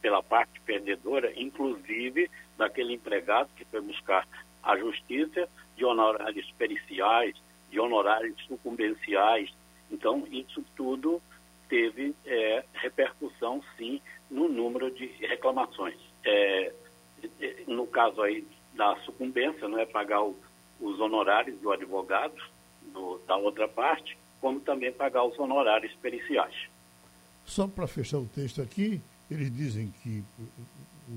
[0.00, 4.26] pela parte perdedora, inclusive daquele empregado que foi buscar
[4.62, 7.34] a justiça de honorários periciais,
[7.70, 9.52] de honorários sucumbenciais
[9.90, 11.20] Então, isso tudo
[11.74, 15.96] teve é, repercussão, sim, no número de reclamações.
[16.24, 16.72] É,
[17.66, 20.36] no caso aí da sucumbência, não é pagar o,
[20.80, 22.36] os honorários do advogado
[22.92, 26.54] do, da outra parte, como também pagar os honorários periciais.
[27.44, 30.22] Só para fechar o texto aqui, eles dizem que,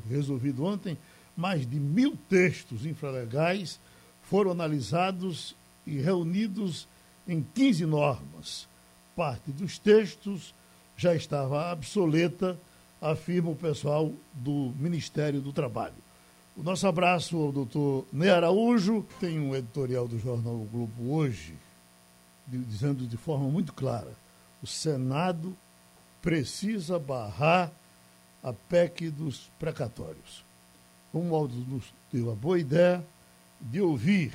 [0.10, 0.98] resolvido ontem,
[1.36, 3.80] mais de mil textos infralegais
[4.24, 6.88] foram analisados e reunidos
[7.28, 8.68] em 15 normas.
[9.18, 10.54] Parte dos textos
[10.96, 12.56] já estava obsoleta,
[13.02, 15.96] afirma o pessoal do Ministério do Trabalho.
[16.56, 19.04] O nosso abraço ao doutor Ney Araújo.
[19.20, 21.56] Tem um editorial do jornal o Globo hoje,
[22.46, 24.14] dizendo de forma muito clara:
[24.62, 25.58] o Senado
[26.22, 27.72] precisa barrar
[28.44, 30.44] a PEC dos precatórios.
[31.12, 33.04] O Romualdo nos deu a boa ideia
[33.60, 34.32] de ouvir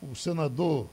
[0.00, 0.88] o senador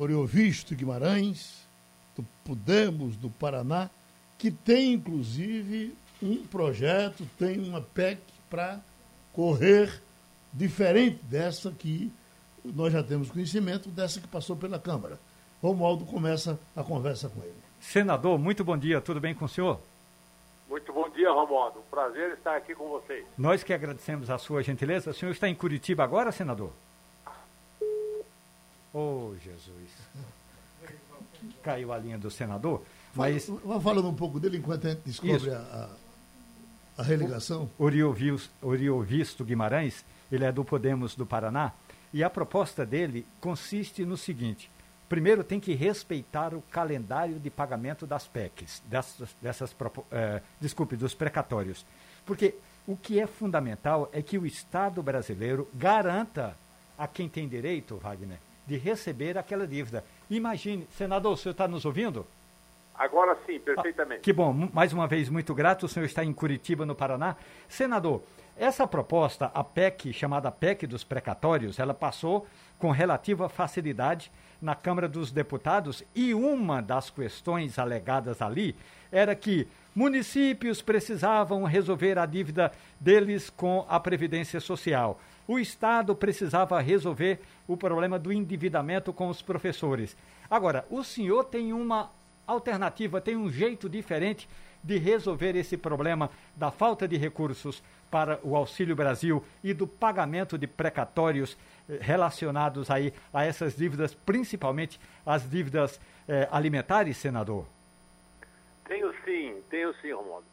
[0.00, 1.68] Oriovisto Guimarães,
[2.16, 3.90] do Podemos, do Paraná,
[4.38, 8.80] que tem inclusive um projeto, tem uma PEC para
[9.34, 10.00] correr
[10.52, 12.10] diferente dessa que
[12.64, 15.18] nós já temos conhecimento, dessa que passou pela Câmara.
[15.62, 17.54] Romualdo começa a conversa com ele.
[17.78, 19.78] Senador, muito bom dia, tudo bem com o senhor?
[20.68, 21.80] Muito bom dia, Romualdo.
[21.90, 23.26] Prazer estar aqui com vocês.
[23.36, 25.10] Nós que agradecemos a sua gentileza.
[25.10, 26.72] O senhor está em Curitiba agora, senador?
[28.92, 29.90] Oh, Jesus.
[31.62, 32.82] Caiu a linha do senador.
[33.14, 33.46] Mas...
[33.46, 35.88] Vamos falando um pouco dele enquanto a gente descobre a,
[36.96, 37.70] a, religação.
[37.78, 41.72] Oriovisto Guimarães, ele é do Podemos do Paraná,
[42.12, 44.70] e a proposta dele consiste no seguinte:
[45.08, 49.74] primeiro tem que respeitar o calendário de pagamento das PECs, dessas, dessas
[50.10, 51.84] é, desculpe, dos precatórios.
[52.26, 52.54] Porque
[52.86, 56.56] o que é fundamental é que o Estado brasileiro garanta
[56.98, 58.38] a quem tem direito, Wagner,
[58.70, 60.04] de receber aquela dívida.
[60.30, 62.24] Imagine, senador, o senhor está nos ouvindo?
[62.94, 64.20] Agora sim, perfeitamente.
[64.20, 65.86] Ah, que bom, mais uma vez, muito grato.
[65.86, 67.34] O senhor está em Curitiba, no Paraná.
[67.68, 68.22] Senador,
[68.56, 72.46] essa proposta, a PEC, chamada PEC dos precatórios, ela passou
[72.78, 74.30] com relativa facilidade
[74.62, 78.76] na Câmara dos Deputados e uma das questões alegadas ali
[79.10, 85.18] era que municípios precisavam resolver a dívida deles com a Previdência Social.
[85.50, 90.16] O Estado precisava resolver o problema do endividamento com os professores.
[90.48, 92.08] Agora, o senhor tem uma
[92.46, 94.48] alternativa, tem um jeito diferente
[94.80, 97.82] de resolver esse problema da falta de recursos
[98.12, 101.58] para o Auxílio Brasil e do pagamento de precatórios
[101.88, 107.66] eh, relacionados aí a essas dívidas, principalmente as dívidas eh, alimentares, senador?
[108.84, 110.46] Tenho sim, tenho sim, Romualdo.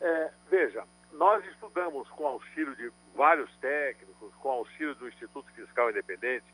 [0.00, 0.84] É, veja,
[1.16, 6.44] nós estudamos com auxílio de vários técnicos, com auxílio do Instituto Fiscal Independente,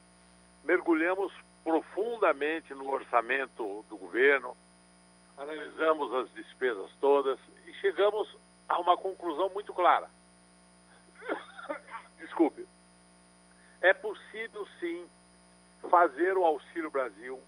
[0.65, 1.33] mergulhamos
[1.65, 4.57] profundamente no orçamento do governo,
[5.37, 8.37] analisamos as despesas todas e chegamos
[8.69, 10.09] a uma conclusão muito clara.
[12.19, 12.67] Desculpe.
[13.81, 15.09] É possível, sim,
[15.91, 17.41] fazer o Auxílio Brasil,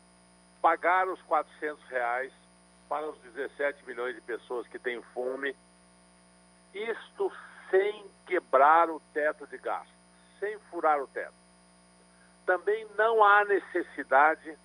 [0.60, 2.32] pagar os 400 reais
[2.88, 5.54] para os 17 milhões de pessoas que têm fome,
[6.74, 7.32] isto
[7.70, 9.94] sem quebrar o teto de gastos,
[10.40, 11.34] sem furar o teto.
[12.44, 14.58] Também não há necessidade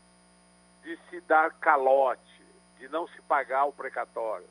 [0.84, 2.44] de se dar calote,
[2.78, 4.48] de não se pagar o precatório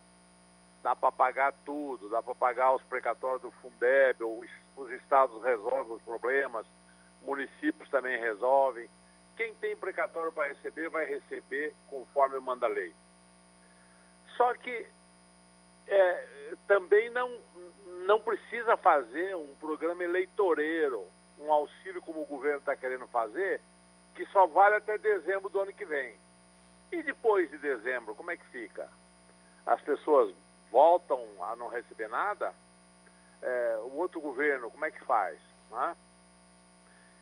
[0.83, 5.97] dá para pagar tudo, dá para pagar os precatórios do Fundeb, os, os estados resolvem
[5.97, 6.67] os problemas,
[7.23, 8.89] municípios também resolvem.
[9.37, 12.95] Quem tem precatório para receber, vai receber conforme manda a lei.
[14.37, 14.87] Só que
[15.89, 17.31] é, também não,
[18.07, 21.05] não precisa fazer um programa eleitoreiro,
[21.39, 23.61] um auxílio como o governo está querendo fazer,
[24.15, 26.15] que só vale até dezembro do ano que vem.
[26.91, 28.89] E depois de dezembro, como é que fica?
[29.67, 30.35] As pessoas
[30.71, 32.53] voltam a não receber nada,
[33.43, 35.39] é, o outro governo, como é que faz?
[35.71, 35.97] Né?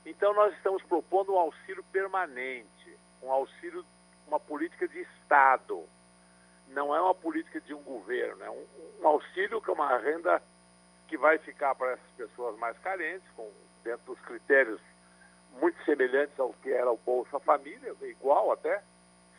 [0.04, 3.84] Então, nós estamos propondo um auxílio permanente, um auxílio,
[4.26, 5.84] uma política de Estado.
[6.68, 8.66] Não é uma política de um governo, é um,
[9.00, 10.42] um auxílio que é uma renda
[11.08, 13.50] que vai ficar para essas pessoas mais carentes, com,
[13.84, 14.80] dentro dos critérios
[15.60, 18.82] muito semelhantes ao que era o Bolsa Família, igual até,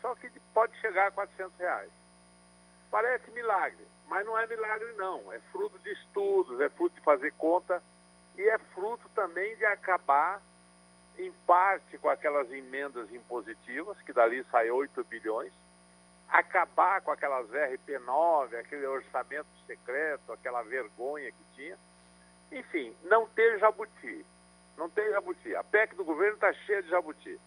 [0.00, 1.90] só que pode chegar a 400 reais.
[2.90, 5.32] Parece milagre, mas não é milagre, não.
[5.32, 7.82] É fruto de estudos, é fruto de fazer conta
[8.36, 10.40] e é fruto também de acabar,
[11.18, 15.52] em parte, com aquelas emendas impositivas, que dali sai 8 bilhões,
[16.28, 21.78] acabar com aquelas RP9, aquele orçamento secreto, aquela vergonha que tinha.
[22.52, 24.24] Enfim, não ter jabuti.
[24.76, 25.54] Não tem jabuti.
[25.56, 27.38] A PEC do governo está cheia de jabuti.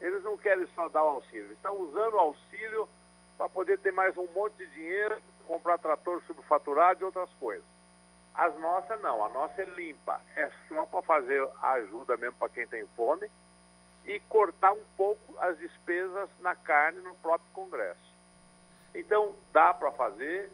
[0.00, 2.88] Eles não querem só dar o auxílio, eles estão usando o auxílio
[3.36, 7.64] para poder ter mais um monte de dinheiro, comprar trator subfaturado e outras coisas.
[8.34, 12.48] As nossas não, a nossa é limpa, é só para fazer a ajuda mesmo para
[12.48, 13.30] quem tem fome
[14.04, 18.11] e cortar um pouco as despesas na carne no próprio Congresso.
[18.94, 20.50] Então, dá para fazer,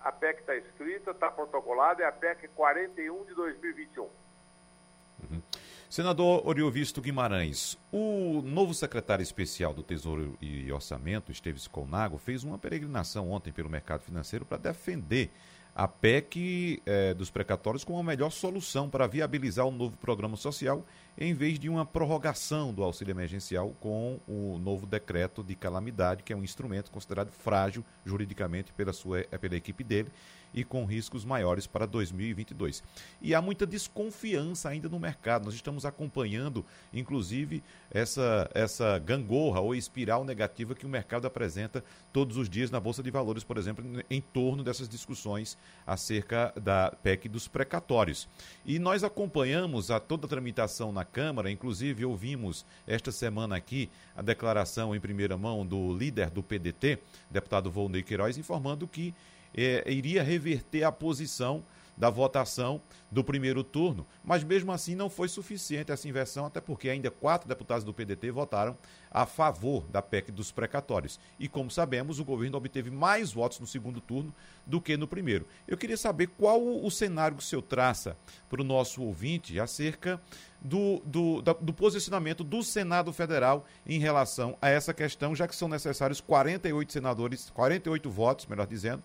[0.00, 4.04] a PEC está escrita, está protocolada, é a PEC 41 de 2021.
[4.04, 5.42] Uhum.
[5.88, 12.56] Senador Oriovisto Guimarães, o novo secretário especial do Tesouro e Orçamento, Esteves Colnago, fez uma
[12.56, 15.30] peregrinação ontem pelo mercado financeiro para defender
[15.74, 20.84] a PEC eh, dos precatórios como a melhor solução para viabilizar o novo programa social,
[21.16, 26.32] em vez de uma prorrogação do auxílio emergencial com o novo decreto de calamidade, que
[26.32, 30.10] é um instrumento considerado frágil juridicamente pela, sua, pela equipe dele
[30.54, 32.82] e com riscos maiores para 2022.
[33.20, 35.44] E há muita desconfiança ainda no mercado.
[35.44, 42.36] Nós estamos acompanhando, inclusive, essa, essa gangorra ou espiral negativa que o mercado apresenta todos
[42.36, 47.28] os dias na Bolsa de Valores, por exemplo, em torno dessas discussões acerca da PEC
[47.28, 48.28] dos precatórios.
[48.64, 54.22] E nós acompanhamos a toda a tramitação na Câmara, inclusive ouvimos esta semana aqui a
[54.22, 56.98] declaração em primeira mão do líder do PDT,
[57.30, 59.14] deputado Volney Queiroz, informando que
[59.54, 61.64] é, iria reverter a posição
[61.96, 66.88] da votação do primeiro turno, mas mesmo assim não foi suficiente essa inversão, até porque
[66.88, 68.76] ainda quatro deputados do PDT votaram
[69.10, 71.20] a favor da PEC dos precatórios.
[71.38, 74.34] E como sabemos, o governo obteve mais votos no segundo turno
[74.66, 75.46] do que no primeiro.
[75.68, 78.16] Eu queria saber qual o cenário que o senhor traça
[78.48, 80.20] para o nosso ouvinte acerca
[80.60, 85.68] do, do, do posicionamento do Senado Federal em relação a essa questão, já que são
[85.68, 89.02] necessários 48 senadores, 48 votos, melhor dizendo,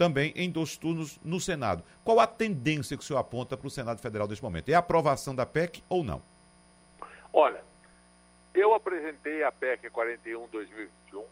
[0.00, 1.84] também em dois turnos no Senado.
[2.02, 4.70] Qual a tendência que o senhor aponta para o Senado Federal neste momento?
[4.70, 6.22] É a aprovação da PEC ou não?
[7.30, 7.62] Olha,
[8.54, 11.22] eu apresentei a PEC 41-2021,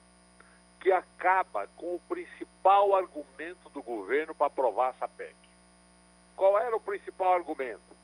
[0.81, 5.35] que acaba com o principal argumento do governo para aprovar essa PEC.
[6.37, 7.97] Qual era o principal argumento?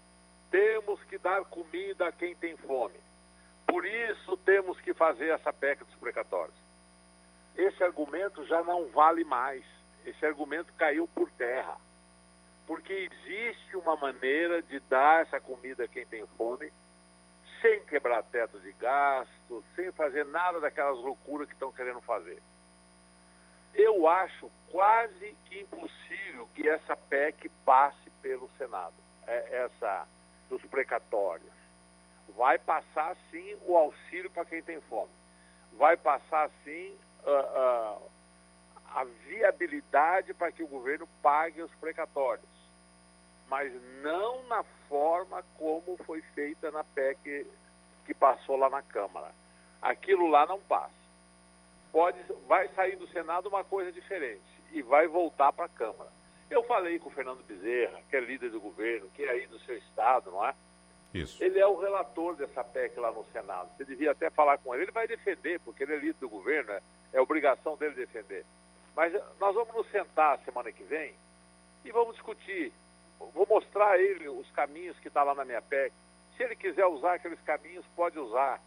[0.50, 2.98] Temos que dar comida a quem tem fome.
[3.66, 6.56] Por isso temos que fazer essa PEC dos precatórios.
[7.54, 9.62] Esse argumento já não vale mais
[10.04, 11.76] esse argumento caiu por terra.
[12.66, 16.72] Porque existe uma maneira de dar essa comida a quem tem fome,
[17.60, 22.42] sem quebrar teto de gasto, sem fazer nada daquelas loucuras que estão querendo fazer.
[23.74, 28.94] Eu acho quase que impossível que essa PEC passe pelo Senado,
[29.26, 30.06] é, essa
[30.48, 31.52] dos precatórios.
[32.36, 35.10] Vai passar sim o auxílio para quem tem fome.
[35.72, 38.10] Vai passar sim uh, uh,
[38.94, 42.48] a viabilidade para que o governo pague os precatórios,
[43.48, 47.44] mas não na forma como foi feita na PEC
[48.06, 49.32] que passou lá na Câmara.
[49.82, 50.94] Aquilo lá não passa.
[51.90, 56.10] Pode, vai sair do Senado uma coisa diferente e vai voltar para a Câmara.
[56.48, 59.58] Eu falei com o Fernando Bezerra, que é líder do governo, que é aí do
[59.60, 60.54] seu estado, não é?
[61.12, 61.42] Isso.
[61.42, 63.70] Ele é o relator dessa PEC lá no Senado.
[63.76, 64.84] Você devia até falar com ele.
[64.84, 68.44] Ele vai defender, porque ele é líder do governo, é, é obrigação dele defender.
[68.94, 71.14] Mas nós vamos nos sentar semana que vem
[71.84, 72.72] e vamos discutir.
[73.18, 75.92] Vou mostrar a ele os caminhos que está lá na minha PEC.
[76.36, 78.60] Se ele quiser usar aqueles caminhos, pode usar.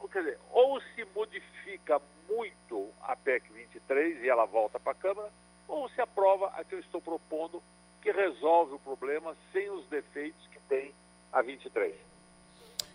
[0.00, 4.96] Ou, quer dizer, ou se modifica muito a PEC 23 e ela volta para a
[4.96, 5.30] Câmara,
[5.68, 7.62] ou se aprova a que eu estou propondo,
[8.02, 10.92] que resolve o problema sem os defeitos que tem
[11.32, 11.94] a 23.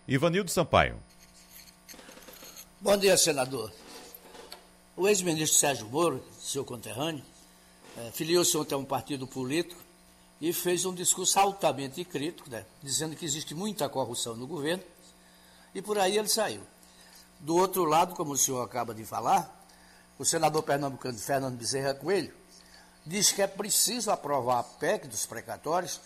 [0.08, 1.00] Ivanildo Sampaio.
[2.80, 3.72] Bom dia, senador.
[5.02, 7.24] O ex-ministro Sérgio Moro, seu conterrâneo,
[7.98, 9.82] é, filiou-se ontem a um partido político
[10.40, 14.84] e fez um discurso altamente crítico, né, dizendo que existe muita corrupção no governo,
[15.74, 16.62] e por aí ele saiu.
[17.40, 19.68] Do outro lado, como o senhor acaba de falar,
[20.20, 22.32] o senador pernambucano Fernando Bezerra Coelho
[23.04, 26.00] diz que é preciso aprovar a PEC dos precatórios,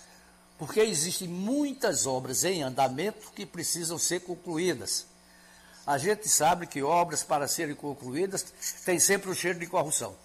[0.58, 5.06] porque existem muitas obras em andamento que precisam ser concluídas
[5.86, 8.44] a gente sabe que obras para serem concluídas
[8.84, 10.16] têm sempre o cheiro de corrupção.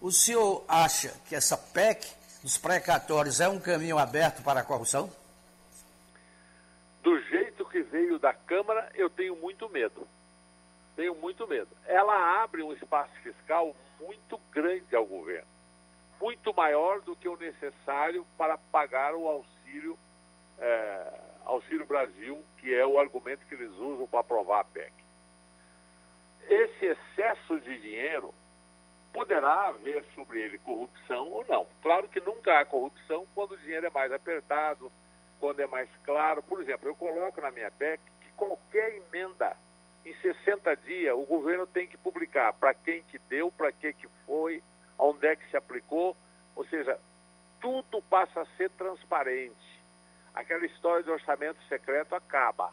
[0.00, 2.06] O senhor acha que essa PEC
[2.42, 5.10] dos precatórios é um caminho aberto para a corrupção?
[7.02, 10.06] Do jeito que veio da Câmara, eu tenho muito medo.
[10.94, 11.68] Tenho muito medo.
[11.86, 15.48] Ela abre um espaço fiscal muito grande ao governo.
[16.20, 19.98] Muito maior do que o necessário para pagar o auxílio
[20.58, 24.92] é, Auxílio Brasil, que é o argumento que eles usam para aprovar a PEC.
[26.48, 28.34] Esse excesso de dinheiro
[29.12, 31.66] poderá haver sobre ele corrupção ou não.
[31.82, 34.90] Claro que nunca há corrupção quando o dinheiro é mais apertado,
[35.38, 36.42] quando é mais claro.
[36.42, 39.56] Por exemplo, eu coloco na minha PEC que qualquer emenda
[40.04, 44.06] em 60 dias, o governo tem que publicar para quem que deu, para que que
[44.26, 44.62] foi,
[44.98, 46.14] onde é que se aplicou,
[46.54, 46.98] ou seja,
[47.60, 49.73] tudo passa a ser transparente.
[50.34, 52.72] Aquela história de orçamento secreto acaba.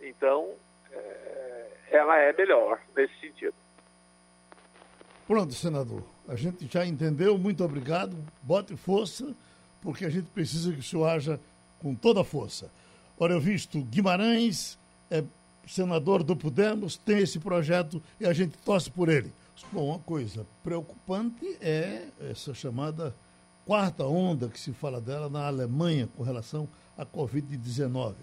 [0.00, 0.54] Então,
[0.90, 3.54] é, ela é melhor nesse sentido.
[5.26, 6.02] Pronto, senador.
[6.26, 7.38] A gente já entendeu.
[7.38, 8.16] Muito obrigado.
[8.42, 9.32] Bote força,
[9.80, 11.38] porque a gente precisa que o senhor haja
[11.80, 12.70] com toda a força.
[13.18, 14.78] Ora, eu visto Guimarães,
[15.10, 15.22] é
[15.66, 19.32] senador do Podemos, tem esse projeto e a gente torce por ele.
[19.70, 23.14] Bom, uma coisa preocupante é essa chamada
[23.70, 26.68] quarta onda que se fala dela na Alemanha com relação
[26.98, 28.16] à Covid-19.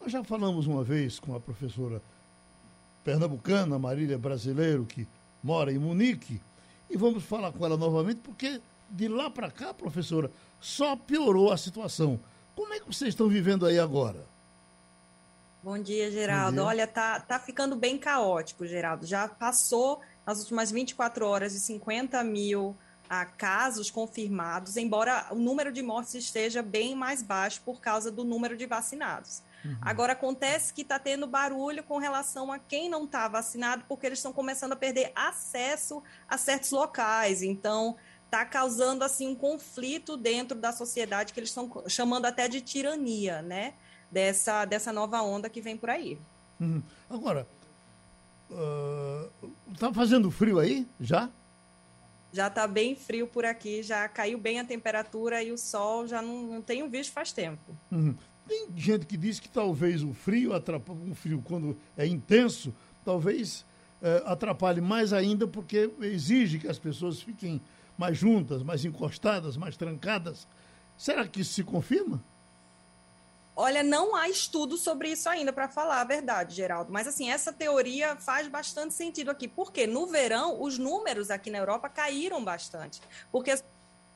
[0.00, 2.00] Nós já falamos uma vez com a professora
[3.04, 5.06] pernambucana, Marília Brasileiro, que
[5.42, 6.40] mora em Munique,
[6.88, 11.58] e vamos falar com ela novamente, porque de lá para cá, professora, só piorou a
[11.58, 12.18] situação.
[12.56, 14.24] Como é que vocês estão vivendo aí agora?
[15.62, 16.56] Bom dia, Geraldo.
[16.56, 16.64] Bom dia.
[16.64, 19.04] Olha, tá, tá ficando bem caótico, Geraldo.
[19.04, 22.74] Já passou nas últimas 24 horas de 50 mil
[23.08, 28.24] a casos confirmados, embora o número de mortes esteja bem mais baixo por causa do
[28.24, 29.42] número de vacinados.
[29.64, 29.76] Uhum.
[29.80, 34.18] Agora, acontece que está tendo barulho com relação a quem não está vacinado, porque eles
[34.18, 37.42] estão começando a perder acesso a certos locais.
[37.42, 42.60] Então, está causando assim um conflito dentro da sociedade que eles estão chamando até de
[42.60, 43.74] tirania, né?
[44.10, 46.18] Dessa, dessa nova onda que vem por aí.
[46.60, 46.82] Uhum.
[47.10, 47.46] Agora,
[49.70, 51.30] está uh, fazendo frio aí já?
[52.32, 56.20] Já está bem frio por aqui, já caiu bem a temperatura e o sol já
[56.20, 57.76] não, não tenho visto faz tempo.
[57.90, 58.14] Uhum.
[58.46, 60.52] Tem gente que diz que talvez o frio,
[60.90, 62.74] um frio quando é intenso,
[63.04, 63.64] talvez
[64.00, 67.60] é, atrapalhe mais ainda porque exige que as pessoas fiquem
[67.96, 70.46] mais juntas, mais encostadas, mais trancadas.
[70.96, 72.22] Será que isso se confirma?
[73.60, 76.92] Olha, não há estudo sobre isso ainda, para falar a verdade, Geraldo.
[76.92, 79.48] Mas, assim, essa teoria faz bastante sentido aqui.
[79.48, 83.00] Porque no verão, os números aqui na Europa caíram bastante.
[83.32, 83.52] Porque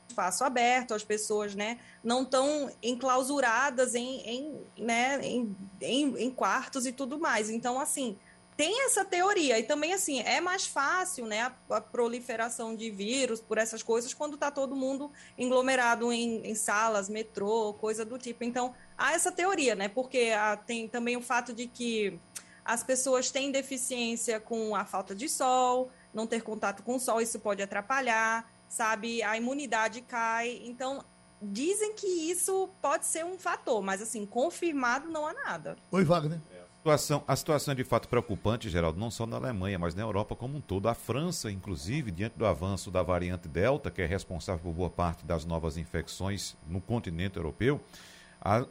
[0.09, 6.87] espaço aberto, as pessoas né, não estão enclausuradas em, em, né, em, em, em quartos
[6.87, 7.51] e tudo mais.
[7.51, 8.17] Então, assim,
[8.57, 9.59] tem essa teoria.
[9.59, 14.15] E também, assim, é mais fácil, né, a, a proliferação de vírus por essas coisas
[14.15, 18.45] quando está todo mundo englomerado em, em, salas, metrô, coisa do tipo.
[18.45, 19.89] Então, há essa teoria, né?
[19.89, 22.19] Porque há, tem também o fato de que
[22.65, 27.21] as pessoas têm deficiência com a falta de sol, não ter contato com o sol,
[27.21, 29.21] isso pode atrapalhar, sabe?
[29.25, 30.61] A imunidade cai.
[30.65, 31.05] Então,
[31.41, 35.77] dizem que isso pode ser um fator, mas assim, confirmado não há nada.
[35.91, 36.39] Oi, Wagner.
[36.77, 40.35] Situação, a situação é de fato preocupante, Geraldo, não só na Alemanha, mas na Europa
[40.35, 40.89] como um todo.
[40.89, 45.25] A França, inclusive, diante do avanço da variante Delta, que é responsável por boa parte
[45.25, 47.81] das novas infecções no continente europeu,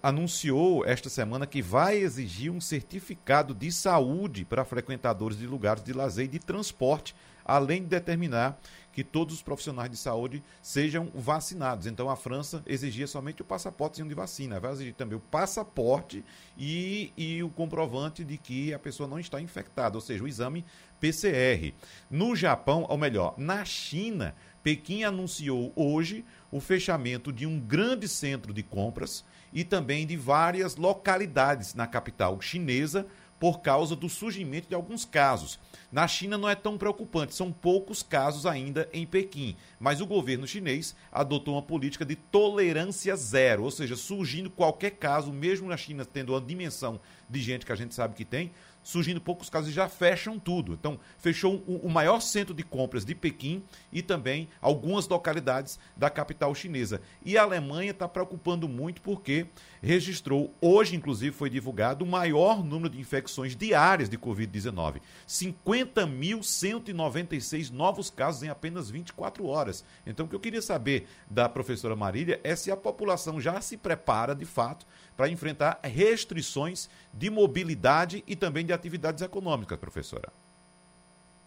[0.03, 5.93] anunciou esta semana que vai exigir um certificado de saúde para frequentadores de lugares de
[5.93, 7.15] lazer e de transporte,
[7.45, 8.59] além de determinar
[8.91, 11.88] que todos os profissionais de saúde sejam vacinados.
[11.88, 16.24] Então a França exigia somente o passaporte de vacina, vai exigir também o passaporte
[16.57, 20.65] e, e o comprovante de que a pessoa não está infectada, ou seja, o exame
[20.99, 21.74] PCR.
[22.09, 28.53] No Japão, ou melhor, na China, Pequim anunciou hoje o fechamento de um grande centro
[28.53, 29.24] de compras
[29.54, 33.08] e também de várias localidades na capital chinesa
[33.41, 35.60] por causa do surgimento de alguns casos.
[35.91, 40.45] Na China não é tão preocupante, são poucos casos ainda em Pequim, mas o governo
[40.45, 46.06] chinês adotou uma política de tolerância zero, ou seja, surgindo qualquer caso, mesmo na China
[46.06, 48.52] tendo a dimensão de gente que a gente sabe que tem,
[48.84, 50.73] surgindo poucos casos e já fecham tudo.
[50.73, 56.09] Então, fechou o, o maior centro de compras de Pequim e também algumas localidades da
[56.09, 57.01] capital chinesa.
[57.23, 59.45] E a Alemanha está preocupando muito porque
[59.82, 65.01] registrou, hoje inclusive foi divulgado, o maior número de infecções diárias de Covid-19.
[65.27, 69.86] 50.196 novos casos em apenas 24 horas.
[70.05, 73.77] Então, o que eu queria saber da professora Marília é se a população já se
[73.77, 74.86] prepara, de fato,
[75.16, 80.32] para enfrentar restrições de mobilidade e também de atividades econômicas, professora.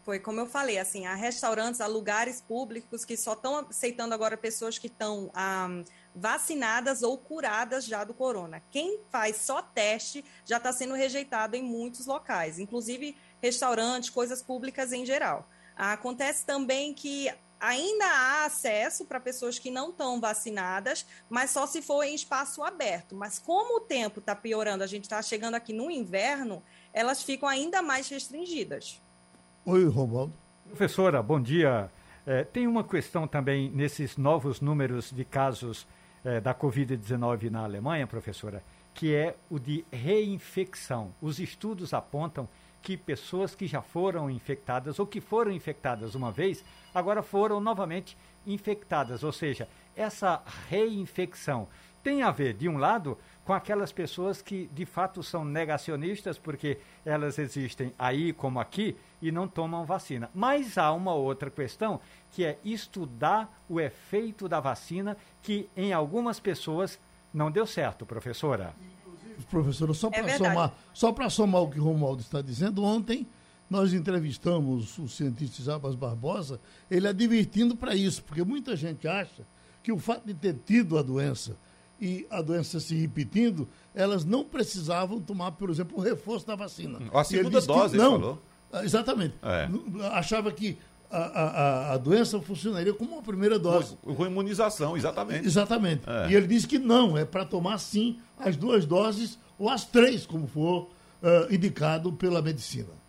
[0.04, 4.36] Foi como eu falei, assim, há restaurantes, há lugares públicos que só estão aceitando agora
[4.36, 5.82] pessoas que estão ah,
[6.14, 8.62] vacinadas ou curadas já do corona.
[8.70, 14.92] Quem faz só teste já está sendo rejeitado em muitos locais, inclusive restaurantes, coisas públicas
[14.92, 15.48] em geral.
[15.74, 21.80] Acontece também que ainda há acesso para pessoas que não estão vacinadas, mas só se
[21.80, 23.14] for em espaço aberto.
[23.14, 27.48] Mas como o tempo está piorando, a gente está chegando aqui no inverno, elas ficam
[27.48, 29.02] ainda mais restringidas.
[29.64, 30.34] Oi, Romualdo.
[30.68, 31.90] Professora, bom dia.
[32.26, 35.86] É, tem uma questão também nesses novos números de casos
[36.24, 38.62] é, da Covid-19 na Alemanha, professora,
[38.94, 41.14] que é o de reinfecção.
[41.20, 42.48] Os estudos apontam
[42.80, 46.62] que pessoas que já foram infectadas ou que foram infectadas uma vez,
[46.94, 48.16] agora foram novamente
[48.46, 49.22] infectadas.
[49.22, 51.68] Ou seja, essa reinfecção
[52.04, 53.16] tem a ver, de um lado,
[53.46, 59.32] com aquelas pessoas que de fato são negacionistas, porque elas existem aí como aqui e
[59.32, 60.30] não tomam vacina.
[60.34, 61.98] Mas há uma outra questão,
[62.30, 67.00] que é estudar o efeito da vacina, que em algumas pessoas
[67.32, 68.74] não deu certo, professora.
[69.50, 73.26] Professora, só para é somar, só para somar o que o Romualdo está dizendo, ontem
[73.68, 76.60] nós entrevistamos o cientista Jabas Barbosa,
[76.90, 79.46] ele advertindo para isso, porque muita gente acha
[79.82, 81.56] que o fato de ter tido a doença
[82.00, 86.98] e a doença se repetindo, elas não precisavam tomar, por exemplo, o reforço da vacina.
[87.12, 88.12] A segunda dose, não.
[88.12, 88.42] falou.
[88.72, 89.34] Ah, exatamente.
[89.42, 89.68] É.
[90.08, 90.76] Achava que
[91.10, 93.96] a, a, a, doença funcionaria como uma primeira dose.
[94.02, 95.46] Com, com imunização, exatamente.
[95.46, 96.02] Exatamente.
[96.08, 96.30] É.
[96.30, 100.26] E ele disse que não, é para tomar sim as duas doses ou as três,
[100.26, 100.90] como for
[101.22, 103.03] uh, indicado pela medicina.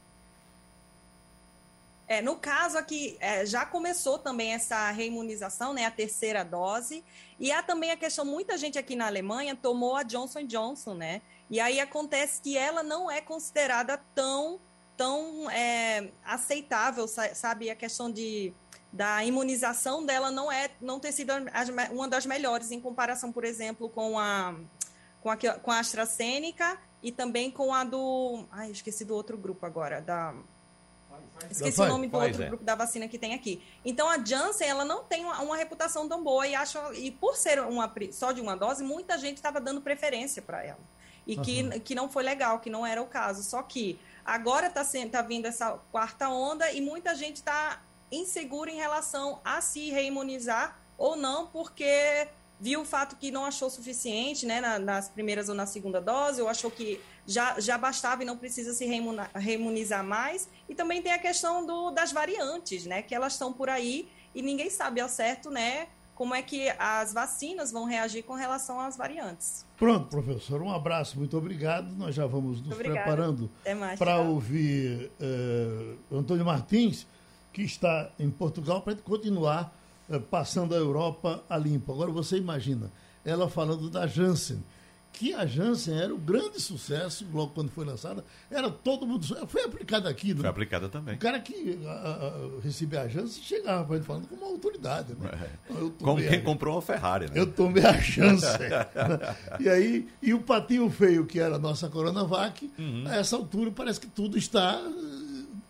[2.08, 7.04] É, no caso aqui, é, já começou também essa reimunização, né, a terceira dose,
[7.40, 11.22] e há também a questão, muita gente aqui na Alemanha tomou a Johnson Johnson, né,
[11.50, 14.60] e aí acontece que ela não é considerada tão,
[14.96, 18.54] tão é, aceitável, sabe, a questão de,
[18.94, 21.34] da imunização dela não é, não ter sido
[21.92, 24.56] uma das melhores em comparação, por exemplo, com a,
[25.22, 29.66] com a, com a AstraZeneca e também com a do, ai, esqueci do outro grupo
[29.66, 30.36] agora, da
[31.50, 32.48] Esqueci o nome do outro é.
[32.48, 33.64] grupo da vacina que tem aqui.
[33.84, 37.36] Então a Janssen ela não tem uma, uma reputação tão boa e acho e por
[37.36, 40.80] ser uma só de uma dose, muita gente estava dando preferência para ela.
[41.28, 41.44] E uhum.
[41.44, 43.44] que, que não foi legal, que não era o caso.
[43.44, 48.78] Só que agora está tá vindo essa quarta onda e muita gente está insegura em
[48.78, 52.28] relação a se reimunizar ou não, porque
[52.60, 56.48] viu o fato que não achou suficiente, né, nas primeiras ou na segunda dose, ou
[56.48, 58.86] achou que já, já bastava e não precisa se
[59.36, 60.48] reimunizar mais.
[60.68, 64.42] E também tem a questão do, das variantes, né, que elas estão por aí e
[64.42, 68.96] ninguém sabe ao certo, né, como é que as vacinas vão reagir com relação às
[68.96, 69.66] variantes.
[69.78, 71.94] Pronto, professor, um abraço, muito obrigado.
[71.96, 73.52] Nós já vamos nos preparando
[73.98, 77.06] para ouvir uh, Antônio Martins,
[77.52, 79.74] que está em Portugal, para continuar
[80.10, 81.92] eh, passando a Europa a limpo.
[81.94, 82.92] Agora você imagina,
[83.24, 84.62] ela falando da Janssen,
[85.16, 89.26] que a Janssen era o grande sucesso, logo quando foi lançada, era todo mundo.
[89.48, 90.42] Foi aplicada aqui, né?
[90.42, 91.16] Foi aplicada também.
[91.16, 95.14] O cara que a, a, recebia a Janssen chegava para ele falando com uma autoridade,
[95.16, 95.30] né?
[95.34, 95.74] É.
[96.04, 97.32] Como quem a, comprou uma Ferrari, né?
[97.36, 98.60] Eu tomei a Janssen.
[99.62, 103.06] E aí, e o patinho feio, que era a nossa Coronavac, uhum.
[103.08, 104.82] a essa altura parece que tudo está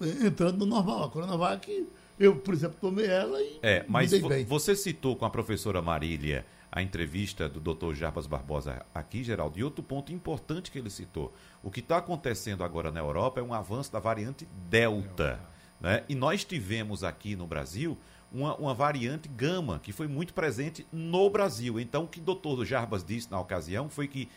[0.01, 1.03] eh, entrando no normal.
[1.03, 1.87] A Coronavac
[2.19, 3.59] eu, por exemplo, tomei ela e.
[3.61, 4.11] É, mas
[4.47, 6.45] você citou com a professora Marília
[6.75, 7.93] a entrevista do Dr.
[7.93, 11.33] Jarbas Barbosa aqui, Geraldo, e outro ponto importante que ele citou.
[11.63, 15.39] O que está acontecendo agora na Europa é um avanço da variante Delta.
[15.79, 16.03] Né?
[16.09, 17.97] E nós tivemos aqui no Brasil
[18.29, 21.79] uma, uma variante Gama, que foi muito presente no Brasil.
[21.79, 24.27] Então, o que o doutor Jarbas disse na ocasião foi que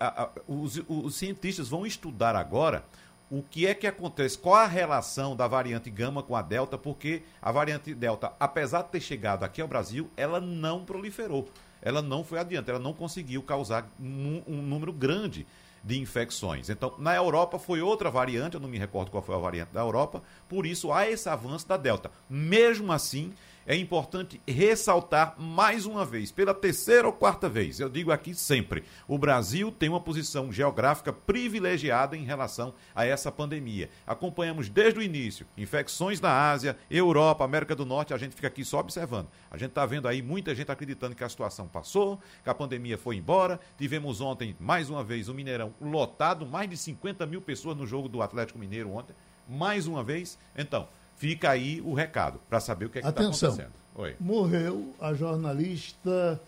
[0.00, 2.86] a, a, os, os cientistas vão estudar agora
[3.30, 7.22] o que é que acontece, qual a relação da variante gama com a delta, porque
[7.42, 11.48] a variante delta, apesar de ter chegado aqui ao Brasil, ela não proliferou,
[11.82, 15.46] ela não foi adiante, ela não conseguiu causar um, um número grande
[15.82, 16.68] de infecções.
[16.68, 19.80] Então, na Europa foi outra variante, eu não me recordo qual foi a variante da
[19.80, 22.10] Europa, por isso há esse avanço da delta.
[22.28, 23.32] Mesmo assim,
[23.66, 28.84] é importante ressaltar mais uma vez, pela terceira ou quarta vez, eu digo aqui sempre:
[29.08, 33.90] o Brasil tem uma posição geográfica privilegiada em relação a essa pandemia.
[34.06, 38.64] Acompanhamos desde o início infecções na Ásia, Europa, América do Norte, a gente fica aqui
[38.64, 39.28] só observando.
[39.50, 42.96] A gente está vendo aí muita gente acreditando que a situação passou, que a pandemia
[42.96, 43.58] foi embora.
[43.76, 48.08] Tivemos ontem, mais uma vez, o Mineirão lotado, mais de 50 mil pessoas no jogo
[48.08, 49.14] do Atlético Mineiro ontem.
[49.48, 50.38] Mais uma vez.
[50.56, 53.72] Então, Fica aí o recado para saber o que é está acontecendo.
[53.94, 54.14] Oi.
[54.20, 56.40] Morreu a jornalista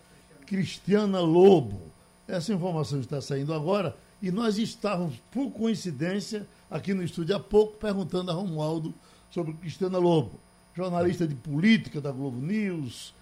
[0.45, 1.81] Cristiana Lobo.
[2.27, 7.77] Essa informação está saindo agora e nós estávamos, por coincidência, aqui no estúdio há pouco,
[7.77, 8.93] perguntando a Romualdo
[9.31, 10.39] sobre Cristiana Lobo,
[10.75, 13.13] jornalista de política da Globo News,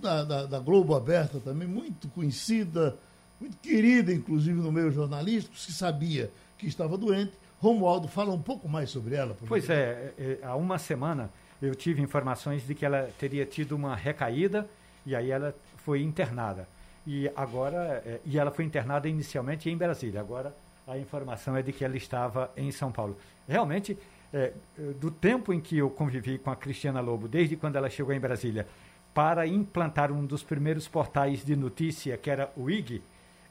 [0.00, 2.96] da, da, da Globo Aberta também, muito conhecida,
[3.40, 8.68] muito querida, inclusive, no meio jornalístico, se sabia que estava doente Romualdo, fala um pouco
[8.68, 9.36] mais sobre ela.
[9.46, 11.30] pois é, é, há uma semana
[11.60, 14.68] eu tive informações de que ela teria tido uma recaída
[15.04, 16.68] e aí ela foi internada.
[17.06, 20.20] E agora, é, e ela foi internada inicialmente em Brasília.
[20.20, 20.54] Agora
[20.86, 23.16] a informação é de que ela estava em São Paulo.
[23.48, 23.98] Realmente,
[24.32, 24.52] é,
[25.00, 28.20] do tempo em que eu convivi com a Cristiana Lobo, desde quando ela chegou em
[28.20, 28.66] Brasília,
[29.14, 33.02] para implantar um dos primeiros portais de notícia, que era o IG,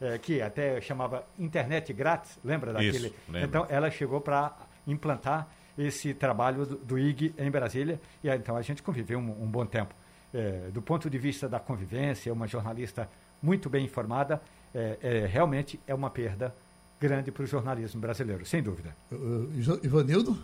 [0.02, 3.08] é, que até chamava internet grátis, lembra daquele?
[3.08, 4.56] Isso, então ela chegou para
[4.88, 8.00] implantar esse trabalho do, do IG em Brasília.
[8.24, 9.94] E então a gente conviveu um, um bom tempo.
[10.34, 13.10] É, do ponto de vista da convivência, uma jornalista
[13.42, 14.42] muito bem informada,
[14.74, 16.54] é, é, realmente é uma perda
[17.00, 18.96] grande para o jornalismo brasileiro, sem dúvida.
[19.12, 20.38] Uh, Ivanildo?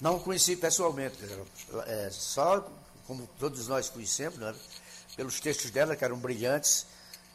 [0.00, 1.16] Não conheci pessoalmente,
[1.86, 2.66] é, só
[3.06, 4.54] como todos nós conhecemos, né,
[5.16, 6.86] pelos textos dela, que eram brilhantes,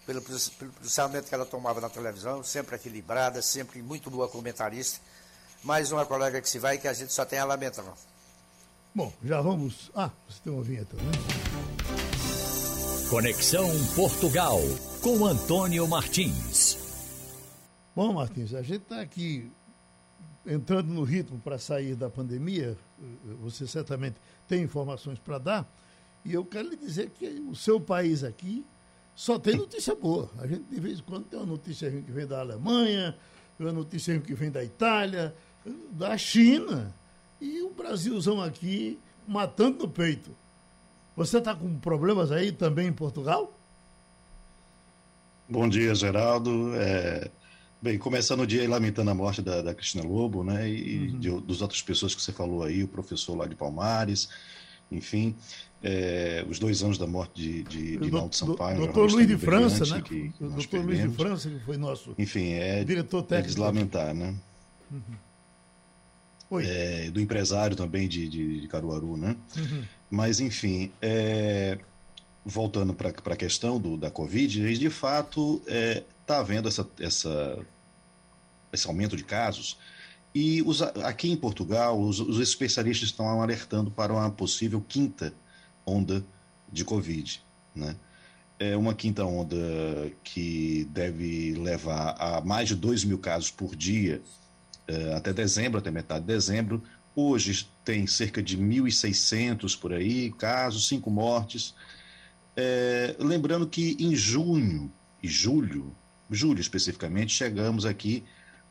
[0.05, 4.99] pelo, pelo pensamento que ela tomava na televisão, sempre equilibrada, sempre muito boa comentarista.
[5.63, 7.85] Mais uma colega que se vai que a gente só tem a lamentar.
[8.93, 9.91] Bom, já vamos.
[9.95, 11.11] Ah, você tem uma vinheta, né?
[13.09, 14.59] Conexão Portugal
[15.01, 16.77] com Antônio Martins.
[17.95, 19.51] Bom, Martins, a gente está aqui
[20.45, 22.77] entrando no ritmo para sair da pandemia.
[23.41, 24.15] Você certamente
[24.47, 25.73] tem informações para dar.
[26.23, 28.65] E eu quero lhe dizer que o seu país aqui
[29.21, 30.31] só tem notícia boa.
[30.39, 33.15] A gente de vez em quando tem uma notícia que vem da Alemanha,
[33.59, 35.35] uma notícia que vem da Itália,
[35.91, 36.91] da China.
[37.39, 38.97] E o Brasilzão aqui
[39.27, 40.35] matando no peito.
[41.15, 43.55] Você está com problemas aí também em Portugal?
[45.47, 46.73] Bom dia, Geraldo.
[46.77, 47.29] É...
[47.79, 50.67] Bem, começando o dia lamentando a morte da, da Cristina Lobo, né?
[50.67, 51.19] E uhum.
[51.19, 54.29] de, dos outras pessoas que você falou aí, o professor lá de Palmares,
[54.91, 55.35] enfim
[55.83, 58.77] é, os dois anos da morte de, de, de Naldo Sampaio.
[58.77, 60.01] Doutor Luiz de França, né?
[60.01, 63.51] Que doutor Luiz de França, que foi nosso Enfim, é, diretor técnico.
[63.51, 64.35] É de lamentar, né?
[64.91, 66.59] Uhum.
[66.59, 69.35] É, do empresário também de, de, de Caruaru, né?
[69.57, 69.83] Uhum.
[70.09, 71.79] Mas, enfim, é,
[72.45, 77.57] voltando para a questão do, da Covid, de fato está é, havendo essa, essa,
[78.71, 79.77] esse aumento de casos.
[80.33, 85.33] E os, aqui em Portugal, os, os especialistas estão alertando para uma possível quinta
[85.85, 86.25] onda
[86.71, 87.43] de Covid.
[87.75, 87.95] Né?
[88.57, 89.57] É uma quinta onda
[90.23, 94.21] que deve levar a mais de 2 mil casos por dia
[94.87, 96.81] é, até dezembro, até metade de dezembro.
[97.15, 101.73] Hoje tem cerca de 1.600 por aí casos, cinco mortes.
[102.55, 105.95] É, lembrando que em junho e julho,
[106.29, 108.23] julho especificamente, chegamos aqui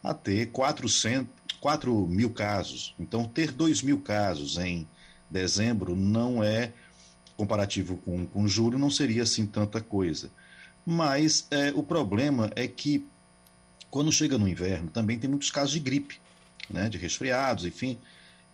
[0.02, 1.28] a ter 400,
[1.60, 2.94] 4 mil casos.
[2.98, 4.88] Então, ter 2 mil casos em
[5.30, 6.72] dezembro não é
[7.36, 10.30] comparativo com, com julho, não seria assim tanta coisa.
[10.84, 13.06] Mas é, o problema é que
[13.90, 16.20] quando chega no inverno também tem muitos casos de gripe,
[16.68, 17.98] né, de resfriados, enfim,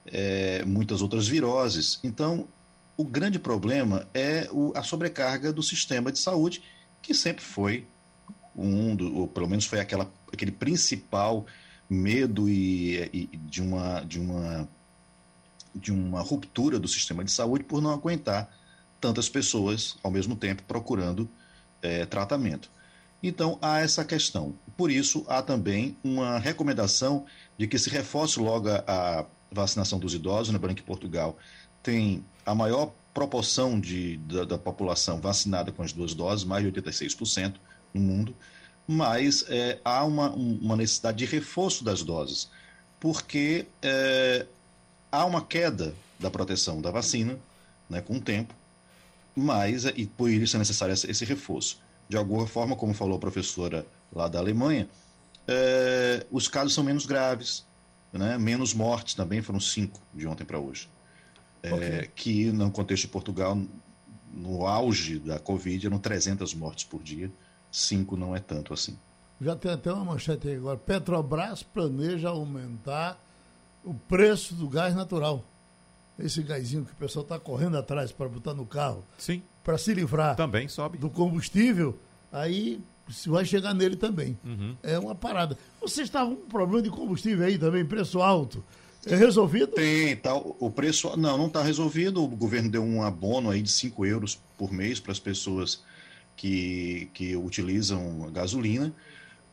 [0.07, 1.99] é, muitas outras viroses.
[2.03, 2.49] Então,
[2.97, 6.63] o grande problema é o, a sobrecarga do sistema de saúde,
[7.03, 7.87] que sempre foi
[8.55, 11.45] um, do, ou pelo menos foi aquela, aquele principal
[11.89, 14.69] medo e, e de, uma, de, uma,
[15.75, 18.51] de uma ruptura do sistema de saúde por não aguentar
[19.01, 21.29] tantas pessoas ao mesmo tempo procurando
[21.83, 22.71] é, tratamento.
[23.23, 24.55] Então há essa questão.
[24.77, 27.25] Por isso há também uma recomendação
[27.59, 30.53] de que se reforce logo a vacinação dos idosos.
[30.53, 31.37] Lembrando que Portugal
[31.83, 36.71] tem a maior proporção de, da, da, população vacinada com as duas doses, mais de
[36.71, 37.55] 86%
[37.95, 38.37] no mundo,
[38.87, 42.49] mas é, há uma, uma, necessidade de reforço das doses,
[43.01, 44.47] porque é,
[45.11, 47.39] há uma queda da proteção da vacina
[47.91, 48.55] né, com o tempo,
[49.35, 51.81] mas e por isso é necessário esse reforço.
[52.09, 54.89] De alguma forma, como falou a professora lá da Alemanha,
[55.49, 57.65] é, os casos são menos graves,
[58.13, 58.39] né?
[58.39, 60.89] menos mortes também, foram cinco de ontem para hoje.
[61.63, 62.11] É, okay.
[62.15, 63.61] Que no contexto de Portugal,
[64.33, 67.31] no auge da Covid, eram 300 mortes por dia,
[67.71, 68.99] cinco não é tanto assim.
[69.41, 70.79] Já tem até uma manchete aí agora.
[70.79, 73.21] Petrobras planeja aumentar
[73.85, 75.45] o preço do gás natural
[76.19, 79.05] esse gásinho que o pessoal está correndo atrás para botar no carro.
[79.19, 79.43] Sim.
[79.63, 80.37] Para se livrar.
[80.37, 80.99] Também sobe.
[80.99, 81.99] Do combustível,
[82.33, 82.81] aí
[83.27, 84.39] vai chegar nele também.
[84.45, 84.77] Uhum.
[84.83, 85.59] É uma parada.
[85.81, 88.65] Vocês estavam com um problema de combustível aí também, preço alto.
[89.05, 89.69] É resolvido?
[89.69, 91.17] Tem, tá, o preço.
[91.17, 92.25] Não, não está resolvido.
[92.25, 95.85] O governo deu um abono aí de 5 euros por mês para as pessoas
[96.37, 98.93] que, que utilizam gasolina.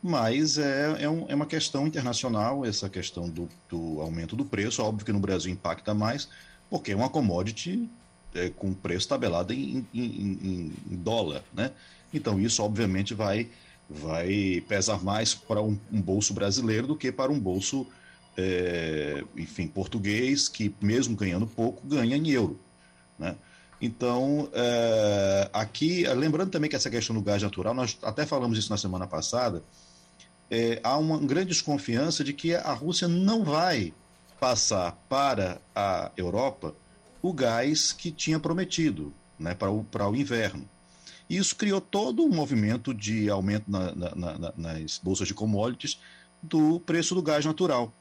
[0.02, 4.82] Mas é, é, um, é, uma questão internacional, essa questão do, do aumento do preço.
[4.82, 6.28] Óbvio que no Brasil impacta mais,
[6.68, 7.88] porque é uma commodity
[8.34, 11.70] é, com preço tabelado em, em, em, em, dólar, né?
[12.12, 13.48] Então isso obviamente vai
[13.88, 17.86] vai pesar mais para um, um bolso brasileiro do que para um bolso,
[18.36, 22.58] é, enfim, português que mesmo ganhando pouco ganha em euro,
[23.18, 23.36] né?
[23.84, 28.70] Então, é, aqui, lembrando também que essa questão do gás natural, nós até falamos isso
[28.70, 29.62] na semana passada,
[30.50, 33.92] é, há uma grande desconfiança de que a Rússia não vai
[34.40, 36.74] passar para a Europa
[37.20, 40.66] o gás que tinha prometido né, para, o, para o inverno.
[41.28, 46.00] E isso criou todo um movimento de aumento na, na, na, nas bolsas de commodities
[46.42, 47.92] do preço do gás natural.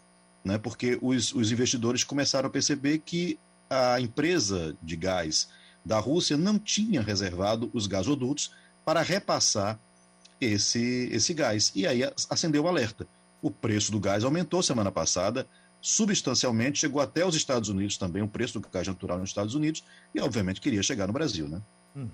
[0.46, 0.58] né?
[0.58, 3.38] porque os, os investidores começaram a perceber que
[3.70, 5.50] a empresa de gás
[5.86, 8.52] da Rússia não tinha reservado os gasodutos
[8.86, 9.80] para repassar
[10.40, 11.72] esse, esse gás.
[11.76, 13.08] E aí acendeu o alerta.
[13.42, 15.48] O preço do gás aumentou semana passada,
[15.82, 19.84] substancialmente, chegou até os Estados Unidos também, o preço do gás natural nos Estados Unidos,
[20.16, 21.48] e obviamente queria chegar no Brasil.
[21.48, 21.62] Né?
[21.96, 22.10] Uhum.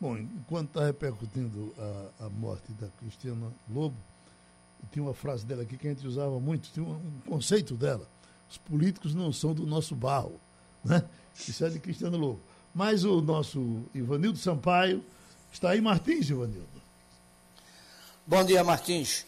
[0.00, 3.96] Bom, enquanto está repercutindo a, a morte da Cristiana Lobo,
[4.90, 8.06] tinha uma frase dela aqui que a gente usava muito, tinha um, um conceito dela.
[8.50, 10.40] Os políticos não são do nosso barro.
[10.84, 11.02] Né?
[11.48, 12.40] Isso é de Cristiano Lobo.
[12.76, 15.02] Mas o nosso Ivanildo Sampaio
[15.50, 16.68] está aí, Martins, Ivanildo.
[18.26, 19.24] Bom dia, Martins.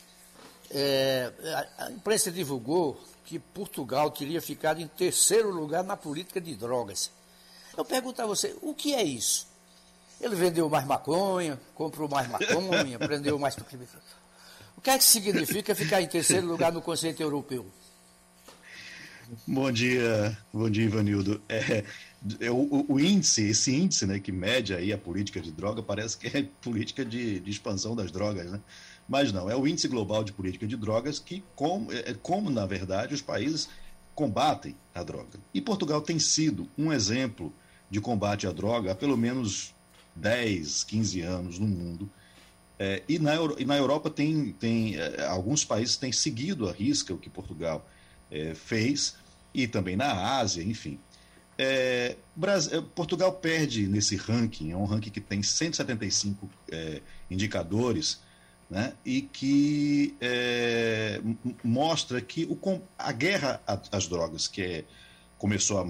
[0.70, 1.32] É,
[1.78, 7.10] a imprensa divulgou que Portugal teria ficado em terceiro lugar na política de drogas.
[7.74, 9.48] Eu pergunto a você, o que é isso?
[10.20, 13.56] Ele vendeu mais maconha, comprou mais maconha, prendeu mais.
[14.76, 17.64] O que é que significa ficar em terceiro lugar no conceito europeu?
[19.46, 21.40] Bom dia, bom dia, Ivanildo.
[21.48, 21.84] É, é
[22.50, 26.26] o, o, índice, esse índice né, que mede aí a política de droga, parece que
[26.26, 28.60] é política de, de expansão das drogas, né?
[29.08, 32.50] Mas não, é o índice global de política de drogas que, como, é, é como
[32.50, 33.68] na verdade, os países
[34.14, 35.38] combatem a droga.
[35.54, 37.52] E Portugal tem sido um exemplo
[37.90, 39.72] de combate à droga há pelo menos
[40.14, 42.10] 10, 15 anos no mundo.
[42.78, 47.14] É, e, na, e na Europa tem, tem é, alguns países têm seguido a risca
[47.14, 47.88] o que Portugal
[48.30, 49.16] é, fez,
[49.54, 50.98] e também na Ásia, enfim.
[51.60, 58.20] É, Brasil, é, Portugal perde nesse ranking, é um ranking que tem 175 é, indicadores,
[58.70, 61.20] né, e que é,
[61.64, 64.84] mostra que o, a guerra às drogas, que é,
[65.36, 65.86] começou há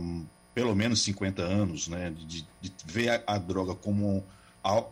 [0.55, 4.25] pelo menos 50 anos, né, de, de ver a, a, droga como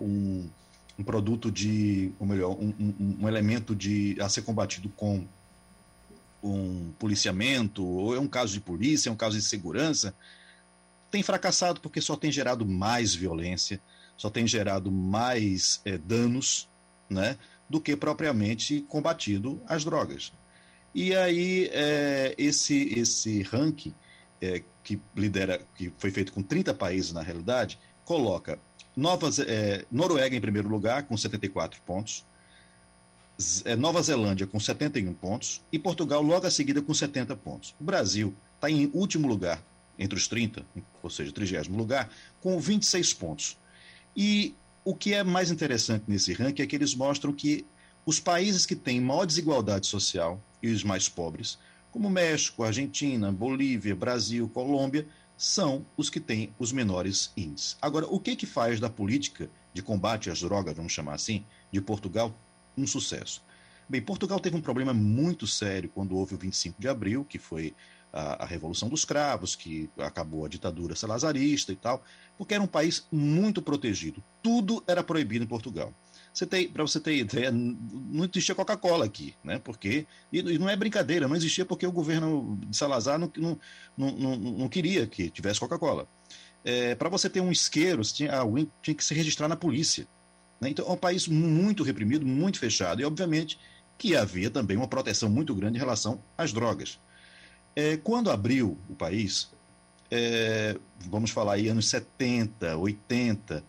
[0.01, 0.49] um,
[0.99, 5.27] um, produto de, ou melhor, um, um, um, elemento de a ser combatido com
[6.43, 10.15] um policiamento, ou é um caso de polícia, é um caso de segurança,
[11.17, 13.81] tem fracassado porque só tem gerado mais violência,
[14.19, 16.69] só tem gerado mais é, danos,
[17.09, 17.39] né,
[17.71, 20.31] do que propriamente combatido as drogas.
[20.95, 23.95] E aí é, esse esse ranking
[24.43, 28.59] é, que lidera, que foi feito com 30 países na realidade, coloca
[28.95, 29.31] Nova,
[29.91, 32.27] Noruega em primeiro lugar, com 74 pontos,
[33.79, 37.75] Nova Zelândia com 71 pontos e Portugal logo a seguida com 70 pontos.
[37.81, 39.63] O Brasil está em último lugar,
[39.99, 40.65] entre os 30,
[41.03, 43.59] ou seja, 30 lugar, com 26 pontos.
[44.17, 47.67] E o que é mais interessante nesse ranking é que eles mostram que
[48.05, 51.59] os países que têm maior desigualdade social e os mais pobres
[51.97, 57.79] como México, Argentina, Bolívia, Brasil, Colômbia, são os que têm os menores índices.
[57.81, 61.43] Agora, o que que faz da política de combate às drogas, vamos chamar assim,
[61.73, 62.39] de Portugal
[62.77, 63.43] um sucesso?
[63.89, 67.75] Bem, Portugal teve um problema muito sério quando houve o 25 de abril, que foi
[68.17, 72.03] a, a Revolução dos Cravos, que acabou a ditadura salazarista e tal,
[72.39, 74.25] porque era um país muito protegido.
[74.43, 75.93] Tudo era proibido em Portugal.
[76.73, 79.59] Para você ter ideia, não existia Coca-Cola aqui, né?
[79.59, 83.59] Porque, e, não é brincadeira, não existia porque o governo de Salazar não, não,
[83.97, 86.09] não, não queria que tivesse Coca-Cola.
[86.65, 90.07] É, Para você ter um isqueiro, tinha, alguém tinha que se registrar na polícia.
[90.61, 90.71] Né?
[90.71, 93.01] Então é um país muito reprimido, muito fechado.
[93.01, 93.59] E, obviamente,
[93.99, 96.99] que havia também uma proteção muito grande em relação às drogas.
[97.77, 99.51] É, quando abriu o país,
[100.11, 100.79] é,
[101.11, 103.63] vamos falar aí anos 70, 80,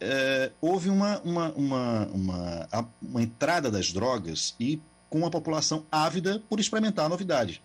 [0.00, 6.42] é, houve uma, uma, uma, uma, uma entrada das drogas e com uma população ávida
[6.48, 7.62] por experimentar a novidade.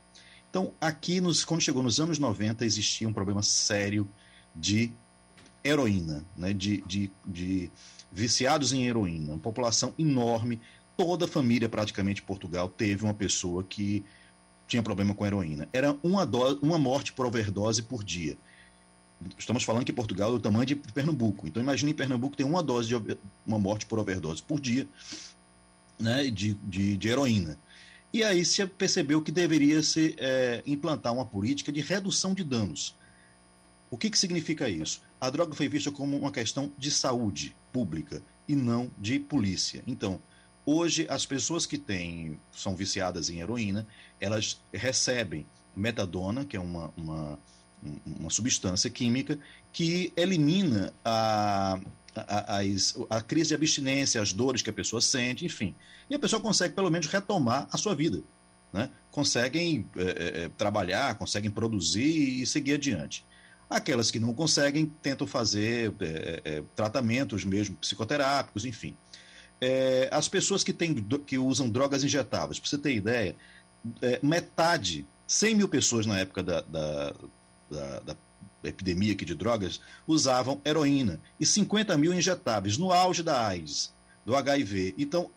[0.50, 4.08] Então, aqui, nos, quando chegou nos anos 90, existia um problema sério
[4.56, 4.92] de
[5.64, 6.54] heroína, né?
[6.54, 7.72] de, de, de
[8.12, 10.62] viciados em heroína, uma população enorme.
[10.96, 14.06] Toda a família, praticamente, em Portugal, teve uma pessoa que
[14.72, 15.67] tinha problema com heroína.
[15.74, 18.38] Era uma, do, uma morte por overdose por dia
[19.38, 21.47] estamos falando que Portugal é o tamanho de Pernambuco.
[21.47, 24.88] Então imagine em Pernambuco tem uma dose de uma morte por overdose por dia,
[25.99, 27.57] né, de, de, de heroína.
[28.13, 32.95] E aí se percebeu que deveria se é, implantar uma política de redução de danos.
[33.89, 35.01] O que, que significa isso?
[35.19, 39.84] A droga foi vista como uma questão de saúde pública e não de polícia.
[39.86, 40.19] Então,
[40.66, 43.88] hoje as pessoas que têm, são viciadas em heroína,
[44.20, 45.45] elas recebem
[45.76, 47.39] metadona, que é uma, uma
[48.05, 49.39] uma substância química
[49.74, 51.80] que elimina a,
[52.16, 55.76] a, a, a, crise de abstinência, as dores que a pessoa sente, enfim.
[56.09, 58.22] E a pessoa consegue, pelo menos, retomar a sua vida.
[58.72, 58.89] Né?
[59.09, 63.26] Conseguem é, é, trabalhar, conseguem produzir e seguir adiante.
[63.70, 68.95] Aquelas que não conseguem tentam fazer é, tratamentos mesmo psicoterápicos, enfim.
[69.62, 73.36] É, as pessoas que, têm, que usam drogas injetáveis, para você ter ideia,
[74.01, 77.14] é, metade 100 mil pessoas na época da, da,
[77.70, 78.18] da, da
[78.64, 83.93] epidemia aqui de drogas usavam heroína e 50 mil injetáveis no auge da AIDS,
[84.26, 84.95] do HIV.
[84.97, 85.32] Então,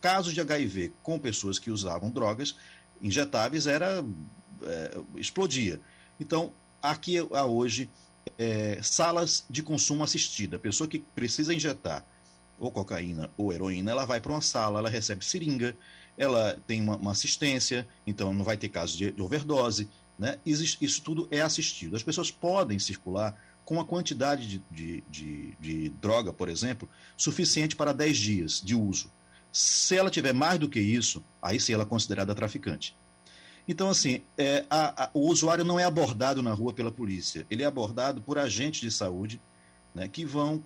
[0.00, 2.56] casos de HIV com pessoas que usavam drogas
[3.02, 4.04] injetáveis era
[4.62, 5.80] é, explodia.
[6.18, 6.52] Então,
[6.82, 7.90] aqui há hoje
[8.38, 10.56] é, salas de consumo assistida.
[10.56, 12.04] A pessoa que precisa injetar
[12.60, 15.76] ou cocaína ou heroína, ela vai para uma sala, ela recebe seringa,
[16.16, 19.88] ela tem uma, uma assistência, então não vai ter caso de, de overdose.
[20.18, 20.38] Né?
[20.44, 21.96] Isso, isso, tudo é assistido.
[21.96, 23.34] As pessoas podem circular
[23.64, 28.74] com uma quantidade de, de, de, de droga, por exemplo, suficiente para 10 dias de
[28.74, 29.10] uso.
[29.50, 32.94] Se ela tiver mais do que isso, aí sim ela é considerada traficante.
[33.66, 37.62] Então, assim, é, a, a, o usuário não é abordado na rua pela polícia, ele
[37.62, 39.40] é abordado por agentes de saúde
[39.94, 40.58] né, que vão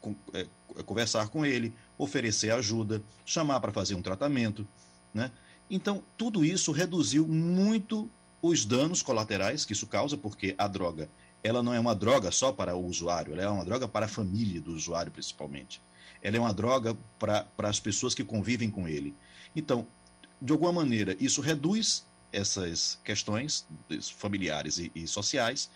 [0.00, 0.46] com, é,
[0.84, 4.66] conversar com ele, oferecer ajuda, chamar para fazer um tratamento.
[5.12, 5.30] Né?
[5.70, 11.08] Então, tudo isso reduziu muito os danos colaterais que isso causa, porque a droga
[11.42, 14.08] ela não é uma droga só para o usuário, ela é uma droga para a
[14.08, 15.80] família do usuário, principalmente.
[16.20, 19.14] Ela é uma droga para, para as pessoas que convivem com ele.
[19.54, 19.86] Então,
[20.40, 23.66] de alguma maneira, isso reduz essas questões
[24.16, 25.70] familiares e, e sociais.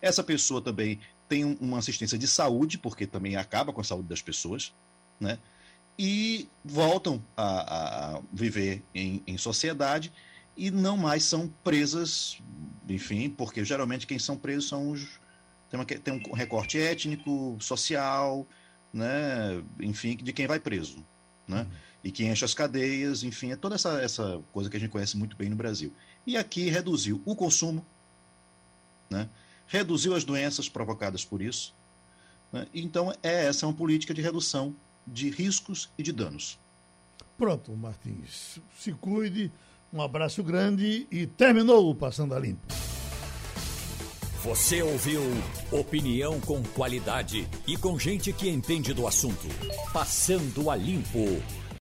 [0.00, 4.22] Essa pessoa também tem uma assistência de saúde, porque também acaba com a saúde das
[4.22, 4.72] pessoas,
[5.18, 5.38] né?
[5.98, 10.12] E voltam a, a viver em, em sociedade
[10.56, 12.38] e não mais são presas,
[12.88, 15.20] enfim, porque geralmente quem são presos são os.
[15.70, 18.46] Tem, uma, tem um recorte étnico, social,
[18.92, 19.62] né?
[19.80, 21.04] enfim, de quem vai preso.
[21.46, 21.62] Né?
[21.62, 21.66] Uhum.
[22.04, 25.16] E que enche as cadeias, enfim, é toda essa, essa coisa que a gente conhece
[25.16, 25.92] muito bem no Brasil.
[26.26, 27.84] E aqui reduziu o consumo,
[29.10, 29.28] né?
[29.66, 31.74] Reduziu as doenças provocadas por isso.
[32.52, 32.66] Né?
[32.74, 34.74] Então, é essa é uma política de redução
[35.06, 36.58] de riscos e de danos.
[37.36, 38.58] Pronto, Martins.
[38.78, 39.50] Se cuide,
[39.92, 42.66] um abraço grande e terminou o Passando a Limpo.
[44.44, 45.22] Você ouviu
[45.72, 49.46] opinião com qualidade e com gente que entende do assunto.
[49.92, 51.42] Passando a Limpo.